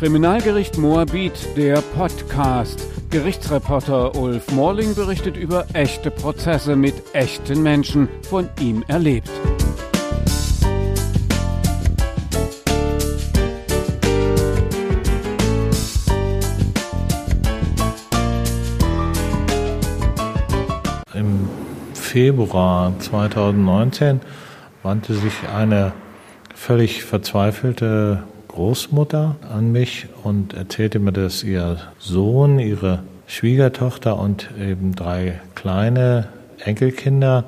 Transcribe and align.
Kriminalgericht 0.00 0.78
Moabit, 0.78 1.34
der 1.58 1.82
Podcast. 1.82 2.86
Gerichtsreporter 3.10 4.16
Ulf 4.16 4.50
Morling 4.50 4.94
berichtet 4.94 5.36
über 5.36 5.66
echte 5.74 6.10
Prozesse 6.10 6.74
mit 6.74 6.94
echten 7.12 7.62
Menschen, 7.62 8.08
von 8.22 8.48
ihm 8.58 8.82
erlebt. 8.88 9.28
Im 21.12 21.46
Februar 21.92 22.98
2019 23.00 24.22
wandte 24.82 25.12
sich 25.12 25.34
eine 25.54 25.92
völlig 26.54 27.04
verzweifelte 27.04 28.22
Großmutter 28.50 29.36
an 29.48 29.70
mich 29.70 30.08
und 30.24 30.54
erzählte 30.54 30.98
mir, 30.98 31.12
dass 31.12 31.44
ihr 31.44 31.78
Sohn, 32.00 32.58
ihre 32.58 33.04
Schwiegertochter 33.28 34.18
und 34.18 34.50
eben 34.60 34.96
drei 34.96 35.40
kleine 35.54 36.28
Enkelkinder 36.58 37.44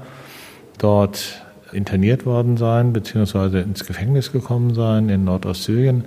dort 0.78 1.42
interniert 1.73 2.25
worden 2.25 2.56
seien, 2.56 2.92
beziehungsweise 2.92 3.61
ins 3.61 3.84
Gefängnis 3.84 4.30
gekommen 4.30 4.75
seien 4.75 5.09
in 5.09 5.25
Nordostsyrien. 5.25 6.05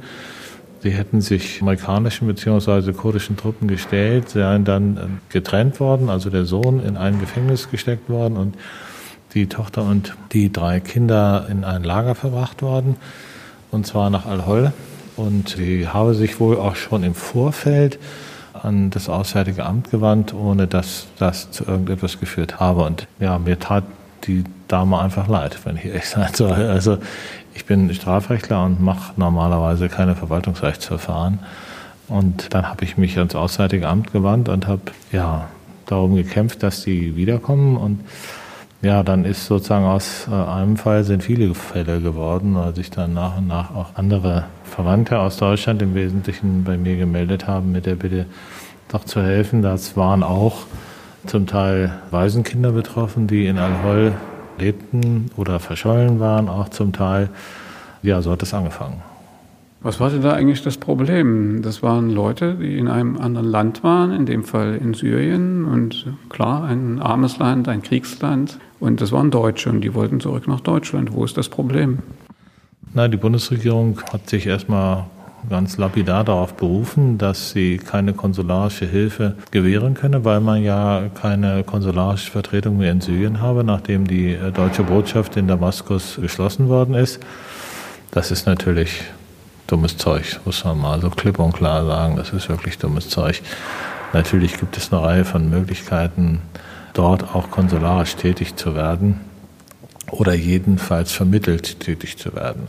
Sie 0.81 0.91
hätten 0.91 1.19
sich 1.19 1.61
amerikanischen 1.61 2.27
bzw. 2.27 2.93
kurdischen 2.93 3.35
Truppen 3.35 3.67
gestellt, 3.67 4.29
seien 4.29 4.63
dann 4.63 5.19
getrennt 5.27 5.81
worden, 5.81 6.09
also 6.09 6.29
der 6.29 6.45
Sohn 6.45 6.81
in 6.81 6.95
ein 6.95 7.19
Gefängnis 7.19 7.69
gesteckt 7.69 8.09
worden 8.09 8.37
und 8.37 8.55
die 9.33 9.47
Tochter 9.47 9.83
und 9.83 10.15
die 10.31 10.53
drei 10.53 10.79
Kinder 10.79 11.47
in 11.49 11.65
ein 11.65 11.83
Lager 11.83 12.15
verbracht 12.15 12.61
worden 12.61 12.95
und 13.71 13.85
zwar 13.85 14.09
nach 14.09 14.25
Al-Hol. 14.25 14.73
Und 15.15 15.49
sie 15.49 15.87
habe 15.87 16.13
sich 16.13 16.39
wohl 16.39 16.57
auch 16.57 16.75
schon 16.75 17.03
im 17.03 17.15
Vorfeld 17.15 17.99
an 18.53 18.89
das 18.89 19.09
Auswärtige 19.09 19.65
Amt 19.65 19.91
gewandt, 19.91 20.33
ohne 20.33 20.67
dass 20.67 21.07
das 21.17 21.51
zu 21.51 21.65
irgendetwas 21.65 22.19
geführt 22.19 22.59
habe. 22.59 22.83
Und 22.83 23.07
ja, 23.19 23.37
mir 23.37 23.59
tat 23.59 23.83
die 24.25 24.43
Dame 24.67 24.99
einfach 24.99 25.27
leid, 25.27 25.57
wenn 25.63 25.77
ich 25.77 25.85
ehrlich 25.85 26.09
sein 26.09 26.33
soll. 26.33 26.51
Also 26.51 26.97
ich 27.53 27.65
bin 27.65 27.93
Strafrechtler 27.93 28.63
und 28.65 28.81
mache 28.81 29.13
normalerweise 29.17 29.87
keine 29.87 30.15
Verwaltungsrechtsverfahren. 30.15 31.39
Und 32.07 32.53
dann 32.53 32.69
habe 32.69 32.83
ich 32.83 32.97
mich 32.97 33.17
ans 33.17 33.35
Auswärtige 33.35 33.87
Amt 33.87 34.11
gewandt 34.11 34.49
und 34.49 34.67
habe 34.67 34.81
ja 35.11 35.47
darum 35.85 36.15
gekämpft, 36.15 36.63
dass 36.63 36.83
die 36.83 37.15
wiederkommen. 37.15 37.77
Und 37.77 38.01
ja, 38.85 39.01
dann 39.01 39.25
ist 39.25 39.47
sozusagen 39.47 39.85
aus 39.85 40.27
äh, 40.29 40.35
einem 40.35 40.77
Fall 40.77 41.03
sind 41.03 41.23
viele 41.23 41.55
Fälle 41.55 42.01
geworden, 42.01 42.53
weil 42.53 42.75
sich 42.75 42.91
dann 42.91 43.15
nach 43.15 43.37
und 43.37 43.47
nach 43.47 43.73
auch 43.73 43.89
andere 43.95 44.45
Verwandte 44.63 45.17
aus 45.17 45.37
Deutschland 45.37 45.81
im 45.81 45.95
Wesentlichen 45.95 46.63
bei 46.63 46.77
mir 46.77 46.95
gemeldet 46.95 47.47
haben 47.47 47.71
mit 47.71 47.87
der 47.87 47.95
Bitte, 47.95 48.27
doch 48.87 49.03
zu 49.03 49.23
helfen. 49.23 49.63
Das 49.63 49.97
waren 49.97 50.21
auch 50.21 50.67
zum 51.25 51.47
Teil 51.47 51.93
Waisenkinder 52.11 52.73
betroffen, 52.73 53.25
die 53.25 53.47
in 53.47 53.57
Al-Hol 53.57 54.13
lebten 54.59 55.31
oder 55.35 55.59
verschollen 55.59 56.19
waren, 56.19 56.47
auch 56.47 56.69
zum 56.69 56.93
Teil. 56.93 57.29
Ja, 58.03 58.21
so 58.21 58.31
hat 58.31 58.43
es 58.43 58.53
angefangen. 58.53 59.01
Was 59.81 59.99
war 59.99 60.11
denn 60.11 60.21
da 60.21 60.33
eigentlich 60.33 60.61
das 60.61 60.77
Problem? 60.77 61.63
Das 61.63 61.81
waren 61.81 62.11
Leute, 62.11 62.53
die 62.53 62.77
in 62.77 62.87
einem 62.87 63.17
anderen 63.17 63.47
Land 63.47 63.83
waren, 63.83 64.11
in 64.11 64.27
dem 64.27 64.43
Fall 64.43 64.75
in 64.75 64.93
Syrien 64.93 65.65
und 65.65 66.05
klar, 66.29 66.65
ein 66.65 66.99
armes 66.99 67.39
Land, 67.39 67.67
ein 67.67 67.81
Kriegsland. 67.81 68.59
Und 68.85 69.01
das 69.01 69.11
waren 69.11 69.31
Deutsche 69.31 69.71
und 69.71 69.81
die 69.81 69.95
wollten 69.95 70.19
zurück 70.19 70.47
nach 70.47 70.59
Deutschland. 70.59 71.11
Wo 71.11 71.25
ist 71.25 71.37
das 71.37 71.49
Problem? 71.49 72.03
Na, 72.93 73.07
die 73.07 73.17
Bundesregierung 73.17 73.99
hat 74.13 74.29
sich 74.29 74.45
erstmal 74.45 75.05
ganz 75.49 75.77
lapidar 75.77 76.23
darauf 76.23 76.53
berufen, 76.53 77.17
dass 77.17 77.49
sie 77.49 77.77
keine 77.77 78.13
konsularische 78.13 78.85
Hilfe 78.85 79.37
gewähren 79.49 79.95
könne, 79.95 80.23
weil 80.23 80.39
man 80.39 80.61
ja 80.61 81.09
keine 81.19 81.63
konsularische 81.63 82.29
Vertretung 82.29 82.77
mehr 82.77 82.91
in 82.91 83.01
Syrien 83.01 83.41
habe, 83.41 83.63
nachdem 83.63 84.05
die 84.05 84.33
äh, 84.33 84.51
deutsche 84.51 84.83
Botschaft 84.83 85.35
in 85.35 85.47
Damaskus 85.47 86.19
geschlossen 86.21 86.69
worden 86.69 86.93
ist. 86.93 87.19
Das 88.11 88.29
ist 88.29 88.45
natürlich 88.45 89.01
dummes 89.65 89.97
Zeug, 89.97 90.39
muss 90.45 90.63
man 90.63 90.79
mal 90.79 91.01
so 91.01 91.09
klipp 91.09 91.39
und 91.39 91.53
klar 91.53 91.83
sagen. 91.87 92.17
Das 92.17 92.31
ist 92.33 92.49
wirklich 92.49 92.77
dummes 92.77 93.09
Zeug. 93.09 93.41
Natürlich 94.13 94.59
gibt 94.59 94.77
es 94.77 94.93
eine 94.93 95.01
Reihe 95.01 95.25
von 95.25 95.49
Möglichkeiten, 95.49 96.39
dort 96.95 97.35
auch 97.35 97.51
konsularisch 97.51 98.15
tätig 98.15 98.55
zu 98.55 98.73
werden 98.75 99.21
oder 100.09 100.33
jedenfalls 100.33 101.11
vermittelt 101.11 101.79
tätig 101.79 102.17
zu 102.17 102.33
werden. 102.33 102.67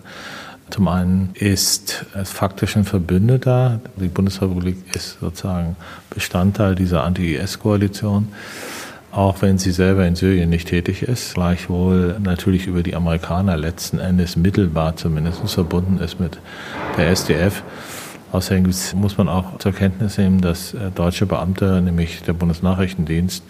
Zum 0.69 0.89
einen 0.89 1.31
ist 1.35 2.05
es 2.15 2.31
faktisch 2.31 2.77
ein 2.77 2.85
Verbündeter. 2.85 3.81
Die 3.97 4.09
Bundesrepublik 4.09 4.77
ist 4.95 5.19
sozusagen 5.21 5.77
Bestandteil 6.11 6.75
dieser 6.75 7.05
Anti-IS-Koalition 7.05 8.29
auch 9.17 9.41
wenn 9.41 9.57
sie 9.57 9.71
selber 9.71 10.07
in 10.07 10.15
Syrien 10.15 10.51
nicht 10.51 10.69
tätig 10.69 11.03
ist, 11.03 11.35
gleichwohl 11.35 12.17
natürlich 12.21 12.67
über 12.67 12.83
die 12.83 12.95
Amerikaner 12.95 13.57
letzten 13.57 13.99
Endes 13.99 14.37
mittelbar 14.37 14.97
zumindest 14.97 15.49
verbunden 15.49 15.99
ist 15.99 16.21
mit 16.21 16.39
der 16.99 17.09
SDF. 17.09 17.63
Außerdem 18.33 18.71
muss 18.97 19.17
man 19.17 19.31
auch 19.31 19.57
zur 19.59 19.73
Kenntnis 19.73 20.19
nehmen, 20.19 20.43
dass 20.43 20.75
äh, 20.75 20.91
deutsche 20.95 21.25
Beamte, 21.25 21.81
nämlich 21.81 22.23
der 22.25 22.35
Bundesnachrichtendienst, 22.35 23.43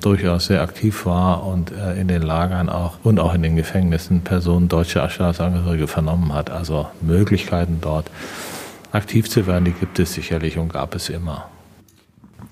durchaus 0.00 0.46
sehr 0.46 0.62
aktiv 0.62 1.06
war 1.06 1.46
und 1.46 1.72
äh, 1.72 2.00
in 2.00 2.08
den 2.08 2.22
Lagern 2.22 2.68
auch 2.68 2.98
und 3.02 3.18
auch 3.18 3.34
in 3.34 3.42
den 3.42 3.56
Gefängnissen 3.56 4.20
Personen 4.20 4.68
deutscher 4.68 5.08
Staatsangehörige 5.08 5.86
vernommen 5.86 6.32
hat. 6.32 6.50
Also 6.50 6.86
Möglichkeiten 7.00 7.78
dort 7.80 8.10
aktiv 8.92 9.28
zu 9.28 9.46
werden, 9.46 9.64
die 9.64 9.72
gibt 9.72 9.98
es 9.98 10.14
sicherlich 10.14 10.58
und 10.58 10.72
gab 10.72 10.94
es 10.94 11.08
immer. 11.08 11.48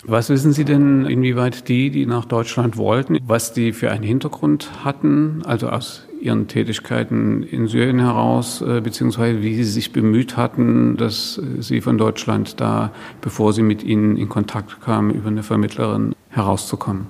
Was 0.05 0.29
wissen 0.29 0.53
Sie 0.53 0.65
denn, 0.65 1.05
inwieweit 1.07 1.69
die, 1.69 1.91
die 1.91 2.07
nach 2.07 2.27
Deutschland 2.27 2.77
wollten, 2.77 3.19
was 3.27 3.53
die 3.53 3.73
für 3.73 3.91
einen 3.91 4.05
Hintergrund 4.05 4.85
hatten, 4.85 5.43
also 5.45 5.69
aus 5.69 6.07
ihren 6.21 6.49
Tätigkeiten 6.49 7.43
in 7.43 7.67
Syrien 7.67 7.99
heraus, 7.99 8.63
äh, 8.63 8.81
beziehungsweise 8.81 9.43
wie 9.43 9.55
sie 9.55 9.65
sich 9.65 9.93
bemüht 9.93 10.37
hatten, 10.37 10.97
dass 10.97 11.41
sie 11.59 11.81
von 11.81 11.99
Deutschland 11.99 12.61
da, 12.61 12.93
bevor 13.21 13.53
sie 13.53 13.63
mit 13.63 13.83
ihnen 13.83 14.17
in 14.17 14.29
Kontakt 14.29 14.81
kamen, 14.81 15.11
über 15.11 15.29
eine 15.29 15.43
Vermittlerin 15.43 16.15
herauszukommen? 16.31 17.07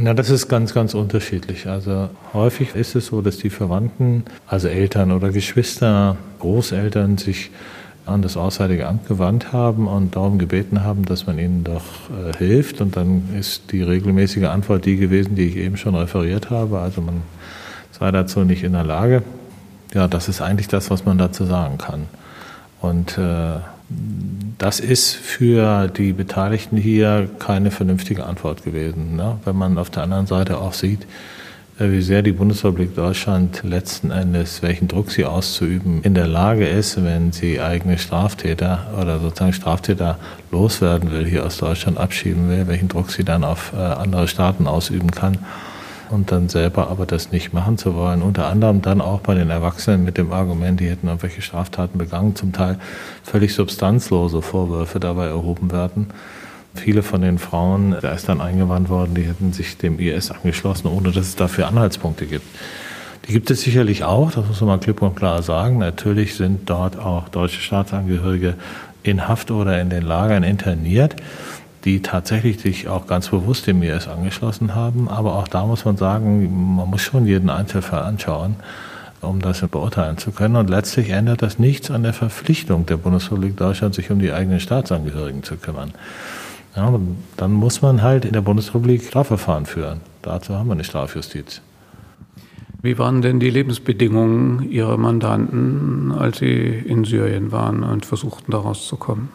Na, 0.00 0.14
das 0.14 0.30
ist 0.30 0.48
ganz, 0.48 0.74
ganz 0.74 0.94
unterschiedlich. 0.94 1.66
Also 1.66 2.08
häufig 2.32 2.76
ist 2.76 2.94
es 2.94 3.06
so, 3.06 3.20
dass 3.20 3.38
die 3.38 3.50
Verwandten, 3.50 4.22
also 4.46 4.68
Eltern 4.68 5.10
oder 5.10 5.30
Geschwister, 5.30 6.16
Großeltern 6.38 7.18
sich 7.18 7.50
an 8.06 8.22
das 8.22 8.36
Auswärtige 8.36 8.86
Amt 8.86 9.08
gewandt 9.08 9.52
haben 9.52 9.88
und 9.88 10.14
darum 10.14 10.38
gebeten 10.38 10.84
haben, 10.84 11.04
dass 11.04 11.26
man 11.26 11.40
ihnen 11.40 11.64
doch 11.64 11.82
äh, 12.10 12.36
hilft. 12.38 12.80
Und 12.80 12.96
dann 12.96 13.28
ist 13.36 13.72
die 13.72 13.82
regelmäßige 13.82 14.44
Antwort 14.44 14.84
die 14.84 14.96
gewesen, 14.96 15.34
die 15.34 15.48
ich 15.48 15.56
eben 15.56 15.76
schon 15.76 15.96
referiert 15.96 16.48
habe. 16.48 16.78
Also 16.78 17.00
man 17.00 17.22
sei 17.90 18.12
dazu 18.12 18.44
nicht 18.44 18.62
in 18.62 18.74
der 18.74 18.84
Lage. 18.84 19.24
Ja, 19.94 20.06
das 20.06 20.28
ist 20.28 20.40
eigentlich 20.40 20.68
das, 20.68 20.90
was 20.90 21.06
man 21.06 21.18
dazu 21.18 21.44
sagen 21.44 21.76
kann. 21.76 22.06
Und 22.80 23.18
äh, 23.18 23.56
das 24.58 24.80
ist 24.80 25.14
für 25.14 25.88
die 25.88 26.12
Beteiligten 26.12 26.76
hier 26.76 27.28
keine 27.38 27.70
vernünftige 27.70 28.26
Antwort 28.26 28.64
gewesen. 28.64 29.16
Ne? 29.16 29.38
Wenn 29.44 29.56
man 29.56 29.78
auf 29.78 29.90
der 29.90 30.02
anderen 30.02 30.26
Seite 30.26 30.58
auch 30.58 30.74
sieht, 30.74 31.06
äh, 31.78 31.90
wie 31.90 32.02
sehr 32.02 32.22
die 32.22 32.32
Bundesrepublik 32.32 32.94
Deutschland 32.94 33.62
letzten 33.62 34.10
Endes, 34.10 34.62
welchen 34.62 34.88
Druck 34.88 35.10
sie 35.10 35.24
auszuüben 35.24 36.02
in 36.02 36.14
der 36.14 36.26
Lage 36.26 36.66
ist, 36.66 37.02
wenn 37.02 37.32
sie 37.32 37.60
eigene 37.60 37.98
Straftäter 37.98 38.88
oder 39.00 39.20
sozusagen 39.20 39.52
Straftäter 39.52 40.18
loswerden 40.50 41.10
will, 41.10 41.24
hier 41.24 41.46
aus 41.46 41.56
Deutschland 41.56 41.96
abschieben 41.96 42.50
will, 42.50 42.66
welchen 42.66 42.88
Druck 42.88 43.10
sie 43.10 43.24
dann 43.24 43.44
auf 43.44 43.72
äh, 43.74 43.78
andere 43.78 44.28
Staaten 44.28 44.66
ausüben 44.66 45.10
kann 45.10 45.38
und 46.10 46.32
dann 46.32 46.48
selber 46.48 46.88
aber 46.88 47.06
das 47.06 47.32
nicht 47.32 47.52
machen 47.52 47.78
zu 47.78 47.94
wollen. 47.94 48.22
Unter 48.22 48.46
anderem 48.46 48.82
dann 48.82 49.00
auch 49.00 49.20
bei 49.20 49.34
den 49.34 49.50
Erwachsenen 49.50 50.04
mit 50.04 50.18
dem 50.18 50.32
Argument, 50.32 50.80
die 50.80 50.88
hätten 50.88 51.06
irgendwelche 51.06 51.42
Straftaten 51.42 51.98
begangen, 51.98 52.36
zum 52.36 52.52
Teil 52.52 52.78
völlig 53.22 53.54
substanzlose 53.54 54.42
Vorwürfe 54.42 55.00
dabei 55.00 55.26
erhoben 55.26 55.70
werden. 55.72 56.08
Viele 56.74 57.02
von 57.02 57.22
den 57.22 57.38
Frauen, 57.38 57.96
da 58.00 58.12
ist 58.12 58.28
dann 58.28 58.40
eingewandt 58.40 58.88
worden, 58.88 59.14
die 59.14 59.22
hätten 59.22 59.52
sich 59.52 59.78
dem 59.78 59.98
IS 59.98 60.30
angeschlossen, 60.30 60.88
ohne 60.88 61.10
dass 61.10 61.26
es 61.26 61.36
dafür 61.36 61.66
Anhaltspunkte 61.68 62.26
gibt. 62.26 62.46
Die 63.26 63.32
gibt 63.32 63.50
es 63.50 63.62
sicherlich 63.62 64.04
auch, 64.04 64.30
das 64.30 64.46
muss 64.46 64.60
man 64.60 64.68
mal 64.68 64.78
klipp 64.78 65.02
und 65.02 65.14
klar 65.14 65.42
sagen. 65.42 65.78
Natürlich 65.78 66.34
sind 66.36 66.70
dort 66.70 66.98
auch 66.98 67.28
deutsche 67.28 67.60
Staatsangehörige 67.60 68.54
in 69.02 69.28
Haft 69.28 69.50
oder 69.50 69.80
in 69.80 69.90
den 69.90 70.02
Lagern 70.02 70.42
interniert, 70.42 71.16
die 71.84 72.02
tatsächlich 72.02 72.60
sich 72.60 72.88
auch 72.88 73.06
ganz 73.06 73.28
bewusst 73.28 73.66
dem 73.66 73.82
IS 73.82 74.08
angeschlossen 74.08 74.74
haben. 74.74 75.08
Aber 75.08 75.36
auch 75.36 75.48
da 75.48 75.64
muss 75.66 75.84
man 75.84 75.96
sagen, 75.96 76.76
man 76.76 76.88
muss 76.88 77.02
schon 77.02 77.26
jeden 77.26 77.50
Einzelfall 77.50 78.02
anschauen, 78.02 78.56
um 79.20 79.40
das 79.40 79.60
beurteilen 79.60 80.18
zu 80.18 80.32
können. 80.32 80.56
Und 80.56 80.70
letztlich 80.70 81.10
ändert 81.10 81.42
das 81.42 81.58
nichts 81.58 81.90
an 81.90 82.02
der 82.02 82.12
Verpflichtung 82.12 82.86
der 82.86 82.96
Bundesrepublik 82.96 83.56
Deutschland, 83.56 83.94
sich 83.94 84.10
um 84.10 84.18
die 84.18 84.32
eigenen 84.32 84.60
Staatsangehörigen 84.60 85.42
zu 85.42 85.56
kümmern. 85.56 85.92
Ja, 86.76 86.92
dann 87.36 87.52
muss 87.52 87.82
man 87.82 88.02
halt 88.02 88.24
in 88.24 88.32
der 88.32 88.42
Bundesrepublik 88.42 89.02
Strafverfahren 89.02 89.66
führen. 89.66 90.00
Dazu 90.22 90.54
haben 90.54 90.68
wir 90.68 90.74
eine 90.74 90.84
Strafjustiz. 90.84 91.62
Wie 92.80 92.96
waren 92.96 93.22
denn 93.22 93.40
die 93.40 93.50
Lebensbedingungen 93.50 94.70
Ihrer 94.70 94.96
Mandanten, 94.96 96.12
als 96.12 96.38
sie 96.38 96.68
in 96.86 97.04
Syrien 97.04 97.50
waren 97.50 97.82
und 97.82 98.06
versuchten, 98.06 98.52
da 98.52 98.58
rauszukommen? 98.58 99.30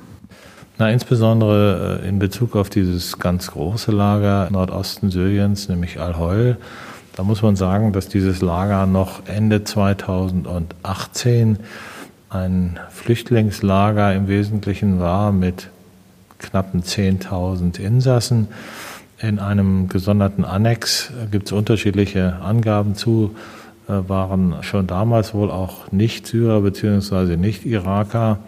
Na, 0.80 0.90
insbesondere 0.90 2.02
äh, 2.02 2.08
in 2.08 2.18
Bezug 2.18 2.56
auf 2.56 2.70
dieses 2.70 3.20
ganz 3.20 3.52
große 3.52 3.92
Lager 3.92 4.50
Nordosten 4.50 5.12
Syriens, 5.12 5.70
nämlich 5.70 6.00
Al-Hol. 6.00 6.58
Da 7.16 7.22
muss 7.22 7.44
man 7.44 7.56
sagen, 7.56 7.94
dass 7.94 8.08
dieses 8.08 8.42
Lager 8.42 8.88
noch 8.88 9.28
Ende 9.28 9.64
2018 9.64 11.60
ein 12.30 12.80
Flüchtlingslager 12.90 14.16
im 14.16 14.28
Wesentlichen 14.28 15.00
war 15.00 15.32
mit 15.32 15.70
knappen 16.40 16.82
10.000 16.82 17.80
Insassen. 17.80 18.48
In 19.20 19.38
einem 19.38 19.90
gesonderten 19.90 20.44
Annex 20.44 21.12
gibt 21.30 21.46
es 21.48 21.52
unterschiedliche 21.52 22.38
Angaben 22.42 22.96
zu, 22.96 23.36
äh, 23.88 23.94
waren 24.08 24.56
schon 24.62 24.88
damals 24.88 25.36
wohl 25.36 25.52
auch 25.52 25.92
Nicht-Syrer 25.92 26.62
bzw. 26.62 27.38
Nicht-Iraker 27.38 28.40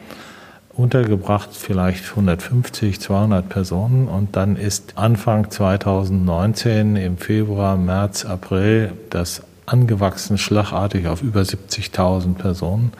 untergebracht, 0.76 1.50
vielleicht 1.54 2.10
150, 2.10 3.00
200 3.00 3.48
Personen. 3.48 4.08
Und 4.08 4.36
dann 4.36 4.56
ist 4.56 4.94
Anfang 4.98 5.50
2019 5.50 6.96
im 6.96 7.18
Februar, 7.18 7.78
März, 7.78 8.26
April 8.26 8.94
das 9.10 9.44
angewachsen 9.66 10.38
schlagartig 10.38 11.08
auf 11.08 11.22
über 11.22 11.42
70.000 11.42 12.36
Personen 12.36 12.92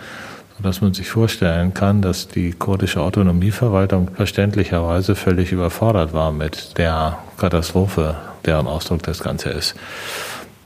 sodass 0.58 0.82
man 0.82 0.94
sich 0.94 1.10
vorstellen 1.10 1.74
kann, 1.74 2.02
dass 2.02 2.28
die 2.28 2.52
kurdische 2.52 3.02
Autonomieverwaltung 3.02 4.10
verständlicherweise 4.16 5.16
völlig 5.16 5.52
überfordert 5.52 6.14
war 6.14 6.32
mit 6.32 6.78
der 6.78 7.18
Katastrophe, 7.38 8.16
deren 8.46 8.68
Ausdruck 8.68 9.04
das 9.04 9.22
Ganze 9.22 9.50
ist. 9.50 9.76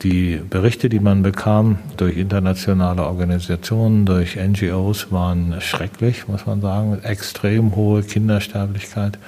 Die 0.01 0.39
Berichte, 0.49 0.87
die 0.87 1.01
man 1.01 1.23
bekam 1.23 1.77
durch 1.97 2.15
internationale 2.15 3.03
Organisationen, 3.03 4.05
durch 4.05 4.37
NGOs, 4.37 5.11
waren 5.11 5.59
schrecklich, 5.59 6.25
muss 6.29 6.45
man 6.45 6.61
sagen. 6.61 6.99
Extrem 7.03 7.75
hohe 7.75 8.03
Kindersterblichkeit, 8.03 9.19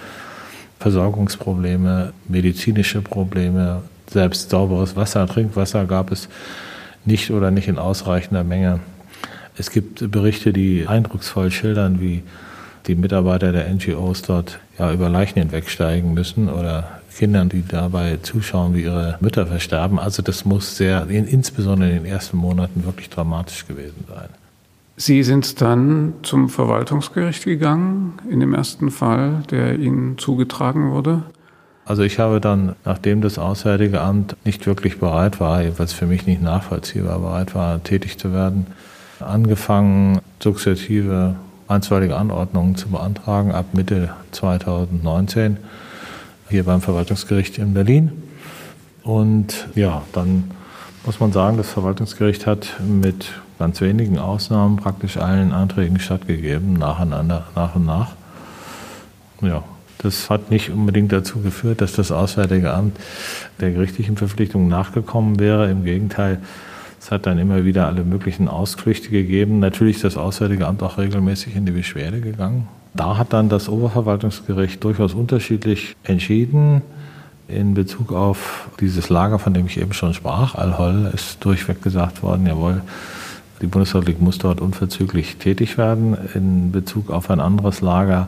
Versorgungsprobleme, 0.79 2.13
medizinische 2.29 3.01
Probleme, 3.01 3.81
selbst 4.07 4.49
sauberes 4.49 4.95
Wasser, 4.95 5.27
Trinkwasser 5.27 5.83
gab 5.85 6.09
es 6.09 6.29
nicht 7.03 7.31
oder 7.31 7.51
nicht 7.51 7.67
in 7.67 7.77
ausreichender 7.77 8.45
Menge. 8.45 8.79
Es 9.57 9.71
gibt 9.71 10.09
Berichte, 10.09 10.53
die 10.53 10.87
eindrucksvoll 10.87 11.51
schildern, 11.51 11.99
wie 11.99 12.23
die 12.87 12.95
Mitarbeiter 12.95 13.51
der 13.51 13.69
NGOs 13.69 14.21
dort 14.21 14.59
ja 14.79 14.93
über 14.93 15.09
Leichen 15.09 15.39
hinwegsteigen 15.39 16.13
müssen 16.13 16.47
oder 16.47 17.00
Kindern, 17.17 17.49
die 17.49 17.63
dabei 17.67 18.17
zuschauen, 18.21 18.73
wie 18.73 18.83
ihre 18.83 19.17
Mütter 19.21 19.47
versterben. 19.47 19.99
Also 19.99 20.21
das 20.21 20.45
muss 20.45 20.77
sehr, 20.77 21.07
insbesondere 21.09 21.89
in 21.89 21.95
den 21.97 22.05
ersten 22.05 22.37
Monaten, 22.37 22.83
wirklich 22.85 23.09
dramatisch 23.09 23.67
gewesen 23.67 24.05
sein. 24.07 24.29
Sie 24.97 25.23
sind 25.23 25.61
dann 25.61 26.13
zum 26.21 26.49
Verwaltungsgericht 26.49 27.45
gegangen 27.45 28.19
in 28.29 28.39
dem 28.39 28.53
ersten 28.53 28.91
Fall, 28.91 29.43
der 29.49 29.79
Ihnen 29.79 30.17
zugetragen 30.17 30.91
wurde? 30.91 31.23
Also 31.85 32.03
ich 32.03 32.19
habe 32.19 32.39
dann, 32.39 32.75
nachdem 32.85 33.21
das 33.21 33.39
Auswärtige 33.39 34.01
Amt 34.01 34.35
nicht 34.45 34.67
wirklich 34.67 34.99
bereit 34.99 35.39
war, 35.39 35.61
jedenfalls 35.63 35.93
für 35.93 36.05
mich 36.05 36.27
nicht 36.27 36.41
nachvollziehbar 36.41 37.19
bereit 37.19 37.55
war, 37.55 37.83
tätig 37.83 38.19
zu 38.19 38.31
werden, 38.31 38.67
angefangen, 39.19 40.19
sukzessive 40.39 41.35
einstweilige 41.67 42.15
Anordnungen 42.15 42.75
zu 42.75 42.89
beantragen 42.89 43.51
ab 43.51 43.67
Mitte 43.73 44.09
2019 44.31 45.57
hier 46.51 46.65
beim 46.65 46.81
Verwaltungsgericht 46.81 47.57
in 47.57 47.73
Berlin. 47.73 48.11
Und 49.03 49.67
ja, 49.73 50.03
dann 50.13 50.51
muss 51.05 51.19
man 51.19 51.31
sagen, 51.31 51.57
das 51.57 51.69
Verwaltungsgericht 51.69 52.45
hat 52.45 52.79
mit 52.85 53.31
ganz 53.57 53.81
wenigen 53.81 54.19
Ausnahmen 54.19 54.77
praktisch 54.77 55.17
allen 55.17 55.51
Anträgen 55.53 55.99
stattgegeben, 55.99 56.73
nacheinander, 56.73 57.45
nach 57.55 57.75
und 57.75 57.85
nach. 57.85 58.11
Ja, 59.41 59.63
das 59.97 60.29
hat 60.29 60.51
nicht 60.51 60.69
unbedingt 60.69 61.11
dazu 61.11 61.41
geführt, 61.41 61.81
dass 61.81 61.93
das 61.93 62.11
Auswärtige 62.11 62.73
Amt 62.73 62.97
der 63.59 63.71
gerichtlichen 63.71 64.17
Verpflichtung 64.17 64.67
nachgekommen 64.67 65.39
wäre. 65.39 65.71
Im 65.71 65.83
Gegenteil, 65.83 66.39
es 66.99 67.11
hat 67.11 67.25
dann 67.25 67.39
immer 67.39 67.65
wieder 67.65 67.87
alle 67.87 68.03
möglichen 68.03 68.47
Ausflüchte 68.47 69.09
gegeben. 69.09 69.59
Natürlich 69.59 69.97
ist 69.97 70.03
das 70.03 70.17
Auswärtige 70.17 70.67
Amt 70.67 70.83
auch 70.83 70.97
regelmäßig 70.97 71.55
in 71.55 71.65
die 71.65 71.71
Beschwerde 71.71 72.21
gegangen. 72.21 72.67
Da 72.93 73.17
hat 73.17 73.33
dann 73.33 73.49
das 73.49 73.69
Oberverwaltungsgericht 73.69 74.83
durchaus 74.83 75.13
unterschiedlich 75.13 75.95
entschieden. 76.03 76.81
In 77.47 77.73
Bezug 77.73 78.11
auf 78.13 78.69
dieses 78.79 79.09
Lager, 79.09 79.39
von 79.39 79.53
dem 79.53 79.65
ich 79.65 79.79
eben 79.79 79.93
schon 79.93 80.13
sprach, 80.13 80.55
Al-Hol, 80.55 81.11
ist 81.13 81.43
durchweg 81.43 81.81
gesagt 81.81 82.23
worden, 82.23 82.45
jawohl, 82.47 82.81
die 83.61 83.67
Bundesrepublik 83.67 84.19
muss 84.21 84.39
dort 84.39 84.59
unverzüglich 84.59 85.37
tätig 85.37 85.77
werden. 85.77 86.17
In 86.33 86.71
Bezug 86.71 87.11
auf 87.11 87.29
ein 87.29 87.39
anderes 87.39 87.81
Lager 87.81 88.27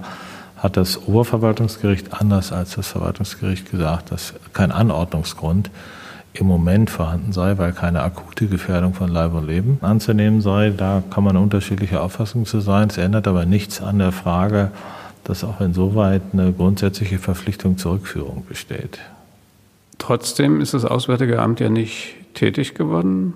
hat 0.57 0.77
das 0.77 1.07
Oberverwaltungsgericht 1.07 2.13
anders 2.13 2.51
als 2.53 2.75
das 2.75 2.87
Verwaltungsgericht 2.87 3.69
gesagt, 3.71 4.11
dass 4.11 4.33
kein 4.53 4.71
Anordnungsgrund 4.71 5.69
im 6.33 6.47
Moment 6.47 6.89
vorhanden 6.89 7.31
sei, 7.31 7.57
weil 7.57 7.73
keine 7.73 8.01
akute 8.01 8.47
Gefährdung 8.47 8.93
von 8.93 9.09
Leib 9.09 9.33
und 9.33 9.47
Leben 9.47 9.77
anzunehmen 9.81 10.41
sei. 10.41 10.73
Da 10.75 11.03
kann 11.09 11.23
man 11.23 11.37
unterschiedliche 11.37 12.01
Auffassungen 12.01 12.45
zu 12.45 12.59
sein. 12.59 12.89
Es 12.89 12.97
ändert 12.97 13.27
aber 13.27 13.45
nichts 13.45 13.81
an 13.81 13.99
der 13.99 14.11
Frage, 14.11 14.71
dass 15.23 15.43
auch 15.43 15.61
insoweit 15.61 16.21
eine 16.33 16.51
grundsätzliche 16.51 17.19
Verpflichtung 17.19 17.77
zur 17.77 17.93
Rückführung 17.93 18.45
besteht. 18.47 18.99
Trotzdem 19.99 20.59
ist 20.59 20.73
das 20.73 20.85
Auswärtige 20.85 21.39
Amt 21.39 21.59
ja 21.59 21.69
nicht 21.69 22.15
tätig 22.33 22.73
geworden. 22.73 23.33